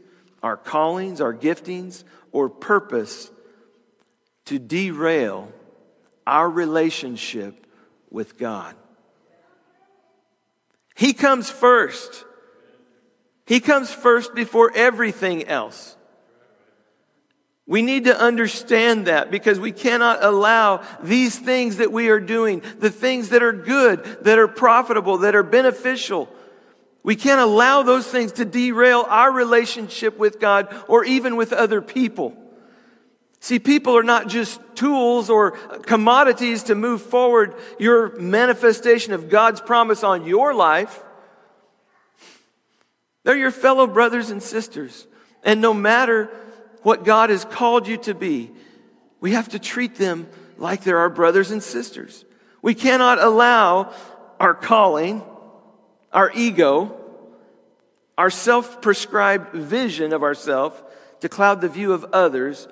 our 0.47 0.55
callings, 0.55 1.19
our 1.19 1.33
giftings, 1.33 2.05
or 2.31 2.49
purpose 2.49 3.29
to 4.45 4.57
derail 4.57 5.51
our 6.25 6.49
relationship 6.49 7.67
with 8.09 8.37
God. 8.37 8.73
He 10.95 11.11
comes 11.11 11.49
first. 11.49 12.23
He 13.45 13.59
comes 13.59 13.91
first 13.91 14.33
before 14.33 14.71
everything 14.73 15.45
else. 15.47 15.97
We 17.65 17.81
need 17.81 18.05
to 18.05 18.17
understand 18.17 19.07
that 19.07 19.29
because 19.29 19.59
we 19.59 19.73
cannot 19.73 20.23
allow 20.23 20.81
these 21.03 21.37
things 21.37 21.77
that 21.77 21.91
we 21.91 22.07
are 22.07 22.21
doing, 22.21 22.61
the 22.79 22.89
things 22.89 23.29
that 23.29 23.43
are 23.43 23.51
good, 23.51 24.23
that 24.23 24.39
are 24.39 24.47
profitable, 24.47 25.17
that 25.19 25.35
are 25.35 25.43
beneficial, 25.43 26.29
we 27.03 27.15
can't 27.15 27.39
allow 27.39 27.83
those 27.83 28.07
things 28.07 28.33
to 28.33 28.45
derail 28.45 29.05
our 29.07 29.31
relationship 29.31 30.17
with 30.17 30.39
God 30.39 30.73
or 30.87 31.05
even 31.05 31.35
with 31.35 31.53
other 31.53 31.81
people. 31.81 32.35
See, 33.39 33.59
people 33.59 33.95
are 33.97 34.03
not 34.03 34.27
just 34.27 34.59
tools 34.75 35.29
or 35.29 35.51
commodities 35.51 36.63
to 36.63 36.75
move 36.75 37.01
forward 37.01 37.55
your 37.79 38.17
manifestation 38.19 39.13
of 39.13 39.29
God's 39.29 39.61
promise 39.61 40.03
on 40.03 40.25
your 40.25 40.53
life. 40.53 41.03
They're 43.23 43.37
your 43.37 43.51
fellow 43.51 43.87
brothers 43.87 44.29
and 44.29 44.41
sisters. 44.41 45.07
And 45.43 45.61
no 45.61 45.73
matter 45.73 46.29
what 46.83 47.03
God 47.03 47.29
has 47.29 47.45
called 47.45 47.87
you 47.87 47.97
to 47.99 48.13
be, 48.13 48.51
we 49.19 49.31
have 49.33 49.49
to 49.49 49.59
treat 49.59 49.95
them 49.95 50.27
like 50.57 50.83
they're 50.83 50.99
our 50.99 51.09
brothers 51.09 51.51
and 51.51 51.61
sisters. 51.61 52.25
We 52.61 52.73
cannot 52.73 53.19
allow 53.19 53.93
our 54.39 54.53
calling, 54.53 55.21
our 56.11 56.31
ego, 56.33 56.99
our 58.17 58.29
self 58.29 58.81
prescribed 58.81 59.53
vision 59.53 60.13
of 60.13 60.23
ourselves 60.23 60.81
to 61.21 61.29
cloud 61.29 61.61
the 61.61 61.69
view 61.69 61.93
of 61.93 62.05
others 62.13 62.67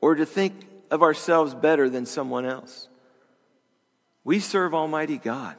or 0.00 0.14
to 0.14 0.26
think 0.26 0.66
of 0.90 1.02
ourselves 1.02 1.54
better 1.54 1.88
than 1.88 2.06
someone 2.06 2.44
else. 2.44 2.88
We 4.24 4.40
serve 4.40 4.74
Almighty 4.74 5.18
God. 5.18 5.56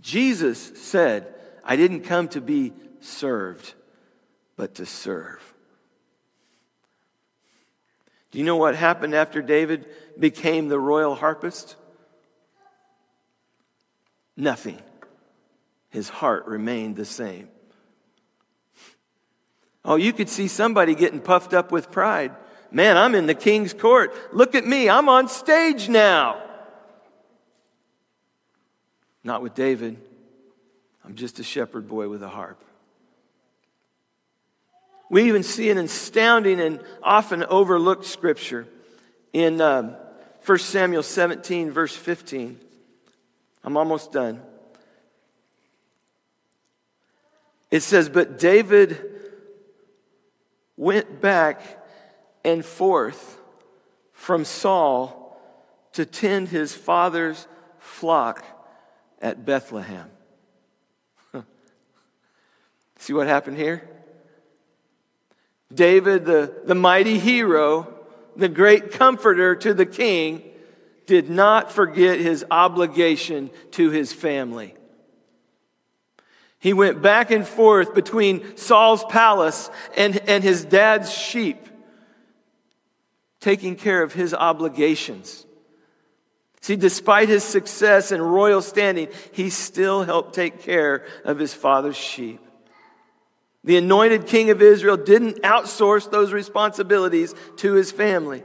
Jesus 0.00 0.72
said, 0.82 1.34
I 1.64 1.76
didn't 1.76 2.02
come 2.02 2.28
to 2.28 2.40
be 2.40 2.72
served, 3.00 3.74
but 4.56 4.76
to 4.76 4.86
serve. 4.86 5.40
Do 8.30 8.38
you 8.38 8.44
know 8.44 8.56
what 8.56 8.74
happened 8.74 9.14
after 9.14 9.40
David 9.40 9.86
became 10.18 10.68
the 10.68 10.78
royal 10.78 11.14
harpist? 11.14 11.76
Nothing. 14.36 14.80
His 15.94 16.08
heart 16.08 16.46
remained 16.46 16.96
the 16.96 17.04
same. 17.04 17.48
Oh, 19.84 19.94
you 19.94 20.12
could 20.12 20.28
see 20.28 20.48
somebody 20.48 20.96
getting 20.96 21.20
puffed 21.20 21.54
up 21.54 21.70
with 21.70 21.92
pride. 21.92 22.34
Man, 22.72 22.96
I'm 22.96 23.14
in 23.14 23.26
the 23.26 23.34
king's 23.34 23.72
court. 23.72 24.12
Look 24.34 24.56
at 24.56 24.66
me. 24.66 24.90
I'm 24.90 25.08
on 25.08 25.28
stage 25.28 25.88
now. 25.88 26.42
Not 29.22 29.40
with 29.40 29.54
David. 29.54 29.96
I'm 31.04 31.14
just 31.14 31.38
a 31.38 31.44
shepherd 31.44 31.86
boy 31.86 32.08
with 32.08 32.24
a 32.24 32.28
harp. 32.28 32.60
We 35.08 35.28
even 35.28 35.44
see 35.44 35.70
an 35.70 35.78
astounding 35.78 36.58
and 36.58 36.80
often 37.04 37.44
overlooked 37.44 38.04
scripture 38.04 38.66
in 39.32 39.60
uh, 39.60 39.96
1 40.44 40.58
Samuel 40.58 41.04
17, 41.04 41.70
verse 41.70 41.94
15. 41.94 42.58
I'm 43.62 43.76
almost 43.76 44.10
done. 44.10 44.42
It 47.74 47.82
says, 47.82 48.08
But 48.08 48.38
David 48.38 49.04
went 50.76 51.20
back 51.20 51.60
and 52.44 52.64
forth 52.64 53.40
from 54.12 54.44
Saul 54.44 55.36
to 55.94 56.06
tend 56.06 56.50
his 56.50 56.72
father's 56.72 57.48
flock 57.80 58.44
at 59.20 59.44
Bethlehem. 59.44 60.08
See 63.00 63.12
what 63.12 63.26
happened 63.26 63.56
here? 63.56 63.82
David, 65.74 66.26
the, 66.26 66.54
the 66.64 66.76
mighty 66.76 67.18
hero, 67.18 67.92
the 68.36 68.48
great 68.48 68.92
comforter 68.92 69.56
to 69.56 69.74
the 69.74 69.86
king, 69.86 70.44
did 71.06 71.28
not 71.28 71.72
forget 71.72 72.20
his 72.20 72.44
obligation 72.52 73.50
to 73.72 73.90
his 73.90 74.12
family. 74.12 74.76
He 76.64 76.72
went 76.72 77.02
back 77.02 77.30
and 77.30 77.46
forth 77.46 77.94
between 77.94 78.56
Saul's 78.56 79.04
palace 79.04 79.68
and, 79.98 80.16
and 80.26 80.42
his 80.42 80.64
dad's 80.64 81.12
sheep 81.12 81.58
taking 83.38 83.76
care 83.76 84.02
of 84.02 84.14
his 84.14 84.32
obligations. 84.32 85.44
See, 86.62 86.76
despite 86.76 87.28
his 87.28 87.44
success 87.44 88.12
and 88.12 88.32
royal 88.32 88.62
standing, 88.62 89.08
he 89.32 89.50
still 89.50 90.04
helped 90.04 90.34
take 90.34 90.62
care 90.62 91.04
of 91.22 91.38
his 91.38 91.52
father's 91.52 91.98
sheep. 91.98 92.40
The 93.62 93.76
anointed 93.76 94.26
king 94.26 94.48
of 94.48 94.62
Israel 94.62 94.96
didn't 94.96 95.42
outsource 95.42 96.10
those 96.10 96.32
responsibilities 96.32 97.34
to 97.56 97.74
his 97.74 97.92
family. 97.92 98.42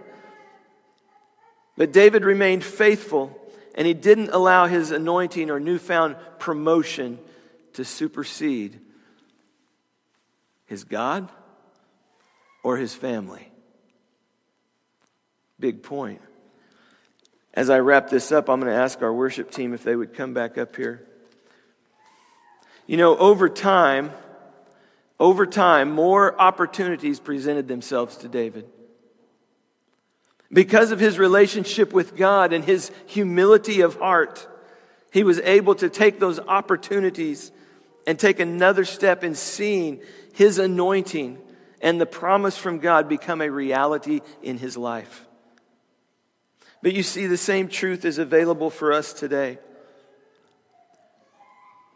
But 1.78 1.94
David 1.94 2.26
remained 2.26 2.66
faithful 2.66 3.34
and 3.76 3.88
he 3.88 3.94
didn't 3.94 4.32
allow 4.32 4.66
his 4.66 4.92
anointing 4.92 5.50
or 5.50 5.62
newfound 5.62 6.18
promotion 6.38 7.18
to 7.80 7.86
supersede 7.86 8.78
his 10.66 10.84
God 10.84 11.30
or 12.62 12.76
his 12.76 12.94
family. 12.94 13.50
Big 15.58 15.82
point. 15.82 16.20
As 17.54 17.70
I 17.70 17.80
wrap 17.80 18.10
this 18.10 18.34
up, 18.34 18.50
I'm 18.50 18.60
going 18.60 18.70
to 18.70 18.78
ask 18.78 19.02
our 19.02 19.14
worship 19.14 19.50
team 19.50 19.74
if 19.74 19.84
they 19.84 19.96
would 19.96 20.14
come 20.14 20.34
back 20.34 20.58
up 20.58 20.76
here. 20.76 21.08
You 22.86 22.98
know, 22.98 23.18
over 23.18 23.48
time, 23.48 24.12
over 25.18 25.46
time, 25.46 25.90
more 25.92 26.38
opportunities 26.38 27.22
presented 27.22 27.70
themselves 27.70 28.18
to 28.18 28.28
David. 28.28 28.68
Because 30.52 30.92
of 30.92 31.00
his 31.00 31.18
relationship 31.18 31.94
with 31.94 32.18
God 32.18 32.52
and 32.52 32.66
his 32.66 32.92
humility 33.06 33.80
of 33.80 33.96
heart, 33.96 34.46
he 35.12 35.24
was 35.24 35.40
able 35.40 35.76
to 35.76 35.90
take 35.90 36.20
those 36.20 36.42
opportunities 36.42 37.54
and 38.10 38.18
take 38.18 38.40
another 38.40 38.86
step 38.86 39.24
in 39.24 39.36
seeing 39.36 40.02
his 40.34 40.58
anointing 40.58 41.38
and 41.80 42.02
the 42.02 42.08
promise 42.08 42.58
from 42.58 42.80
God 42.80 43.08
become 43.08 43.40
a 43.40 43.52
reality 43.52 44.22
in 44.42 44.58
his 44.58 44.76
life. 44.76 45.28
But 46.82 46.94
you 46.94 47.04
see, 47.04 47.28
the 47.28 47.38
same 47.38 47.68
truth 47.68 48.06
is 48.06 48.18
available 48.18 48.72
for 48.72 48.92
us 48.92 49.14
today. 49.14 49.60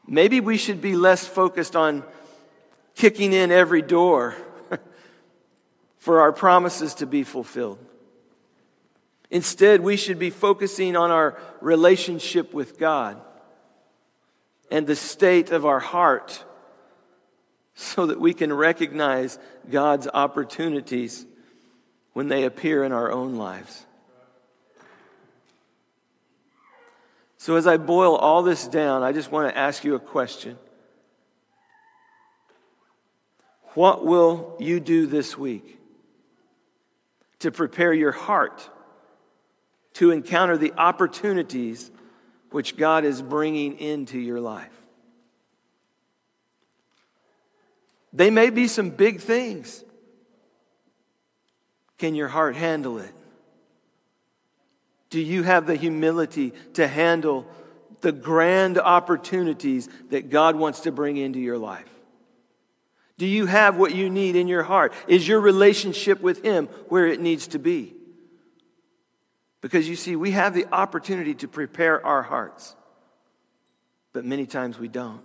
Maybe 0.05 0.39
we 0.39 0.55
should 0.55 0.81
be 0.81 0.95
less 0.95 1.25
focused 1.25 1.75
on 1.75 2.03
kicking 2.93 3.33
in 3.33 3.51
every 3.51 3.81
door 3.81 4.35
for 5.97 6.21
our 6.21 6.31
promises 6.31 6.93
to 6.95 7.07
be 7.07 7.23
fulfilled. 7.23 7.79
Instead, 9.31 9.81
we 9.81 9.97
should 9.97 10.19
be 10.19 10.29
focusing 10.29 10.95
on 10.95 11.09
our 11.09 11.39
relationship 11.59 12.53
with 12.53 12.77
God 12.77 13.19
and 14.71 14.87
the 14.87 14.95
state 14.95 15.51
of 15.51 15.65
our 15.65 15.79
heart 15.79 16.43
so 17.75 18.05
that 18.05 18.19
we 18.19 18.33
can 18.33 18.51
recognize 18.51 19.39
God's 19.69 20.07
opportunities 20.13 21.25
when 22.13 22.27
they 22.27 22.43
appear 22.43 22.83
in 22.83 22.91
our 22.91 23.11
own 23.11 23.35
lives. 23.35 23.85
So, 27.37 27.55
as 27.55 27.67
I 27.67 27.77
boil 27.77 28.15
all 28.15 28.41
this 28.41 28.67
down, 28.67 29.03
I 29.03 29.11
just 29.11 29.31
want 29.31 29.49
to 29.49 29.57
ask 29.57 29.83
you 29.83 29.95
a 29.95 29.99
question. 29.99 30.57
What 33.73 34.05
will 34.05 34.55
you 34.59 34.79
do 34.79 35.07
this 35.07 35.37
week 35.37 35.79
to 37.39 37.51
prepare 37.51 37.91
your 37.91 38.11
heart 38.11 38.69
to 39.93 40.11
encounter 40.11 40.57
the 40.57 40.73
opportunities 40.77 41.91
which 42.53 42.77
God 42.77 43.03
is 43.03 43.21
bringing 43.21 43.79
into 43.79 44.19
your 44.19 44.39
life. 44.39 44.71
They 48.13 48.29
may 48.29 48.51
be 48.51 48.67
some 48.67 48.91
big 48.91 49.21
things. 49.21 49.83
Can 51.97 52.13
your 52.13 52.27
heart 52.27 52.55
handle 52.55 52.99
it? 52.99 53.13
Do 55.09 55.19
you 55.19 55.41
have 55.43 55.65
the 55.65 55.75
humility 55.75 56.53
to 56.73 56.87
handle 56.87 57.47
the 58.01 58.11
grand 58.11 58.77
opportunities 58.77 59.89
that 60.09 60.29
God 60.29 60.55
wants 60.55 60.81
to 60.81 60.91
bring 60.91 61.17
into 61.17 61.39
your 61.39 61.57
life? 61.57 61.89
Do 63.17 63.25
you 63.25 63.45
have 63.47 63.77
what 63.77 63.95
you 63.95 64.09
need 64.09 64.35
in 64.35 64.47
your 64.47 64.63
heart? 64.63 64.93
Is 65.07 65.27
your 65.27 65.39
relationship 65.39 66.21
with 66.21 66.43
Him 66.43 66.67
where 66.89 67.07
it 67.07 67.19
needs 67.19 67.47
to 67.47 67.59
be? 67.59 67.95
Because 69.63 69.87
you 69.87 69.95
see, 69.95 70.17
we 70.17 70.31
have 70.31 70.53
the 70.53 70.65
opportunity 70.73 71.35
to 71.35 71.47
prepare 71.47 72.05
our 72.05 72.21
hearts, 72.21 72.75
but 74.11 74.25
many 74.25 74.45
times 74.45 74.77
we 74.77 74.89
don't. 74.89 75.21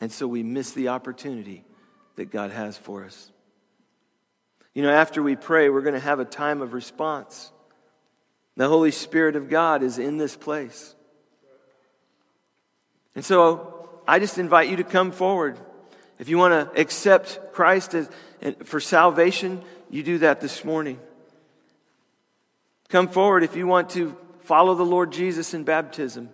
And 0.00 0.10
so 0.10 0.26
we 0.26 0.42
miss 0.42 0.72
the 0.72 0.88
opportunity 0.88 1.64
that 2.16 2.32
God 2.32 2.50
has 2.50 2.76
for 2.76 3.04
us. 3.04 3.30
You 4.74 4.82
know, 4.82 4.90
after 4.90 5.22
we 5.22 5.36
pray, 5.36 5.70
we're 5.70 5.82
going 5.82 5.94
to 5.94 6.00
have 6.00 6.18
a 6.18 6.24
time 6.24 6.62
of 6.62 6.72
response. 6.72 7.52
The 8.56 8.66
Holy 8.66 8.90
Spirit 8.90 9.36
of 9.36 9.48
God 9.48 9.84
is 9.84 10.00
in 10.00 10.18
this 10.18 10.36
place. 10.36 10.96
And 13.14 13.24
so 13.24 13.88
I 14.04 14.18
just 14.18 14.36
invite 14.36 14.68
you 14.68 14.78
to 14.78 14.84
come 14.84 15.12
forward. 15.12 15.60
If 16.18 16.28
you 16.28 16.38
want 16.38 16.74
to 16.74 16.80
accept 16.80 17.52
Christ 17.52 17.94
as, 17.94 18.10
for 18.64 18.80
salvation, 18.80 19.62
you 19.90 20.02
do 20.02 20.18
that 20.18 20.40
this 20.40 20.64
morning. 20.64 20.98
Come 22.94 23.08
forward 23.08 23.42
if 23.42 23.56
you 23.56 23.66
want 23.66 23.90
to 23.90 24.16
follow 24.42 24.76
the 24.76 24.84
Lord 24.84 25.10
Jesus 25.10 25.52
in 25.52 25.64
baptism. 25.64 26.28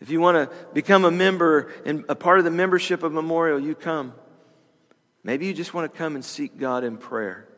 If 0.00 0.10
you 0.10 0.20
want 0.20 0.36
to 0.36 0.56
become 0.72 1.04
a 1.04 1.10
member 1.10 1.72
and 1.84 2.04
a 2.08 2.14
part 2.14 2.38
of 2.38 2.44
the 2.44 2.52
membership 2.52 3.02
of 3.02 3.10
Memorial, 3.10 3.58
you 3.58 3.74
come. 3.74 4.14
Maybe 5.24 5.46
you 5.46 5.52
just 5.52 5.74
want 5.74 5.92
to 5.92 5.98
come 5.98 6.14
and 6.14 6.24
seek 6.24 6.56
God 6.56 6.84
in 6.84 6.98
prayer. 6.98 7.48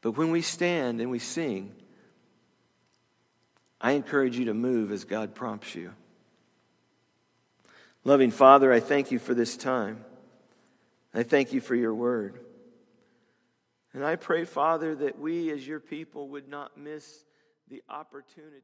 But 0.00 0.12
when 0.12 0.30
we 0.30 0.40
stand 0.40 1.02
and 1.02 1.10
we 1.10 1.18
sing, 1.18 1.74
I 3.78 3.92
encourage 3.92 4.38
you 4.38 4.46
to 4.46 4.54
move 4.54 4.90
as 4.90 5.04
God 5.04 5.34
prompts 5.34 5.74
you. 5.74 5.92
Loving 8.04 8.30
Father, 8.30 8.72
I 8.72 8.80
thank 8.80 9.10
you 9.10 9.18
for 9.18 9.34
this 9.34 9.58
time. 9.58 10.02
I 11.12 11.24
thank 11.24 11.52
you 11.52 11.60
for 11.60 11.74
your 11.74 11.92
word. 11.92 12.41
And 13.94 14.04
I 14.04 14.16
pray, 14.16 14.44
Father, 14.44 14.94
that 14.96 15.18
we 15.18 15.50
as 15.50 15.66
your 15.66 15.80
people 15.80 16.28
would 16.30 16.48
not 16.48 16.78
miss 16.78 17.24
the 17.68 17.82
opportunities. 17.88 18.62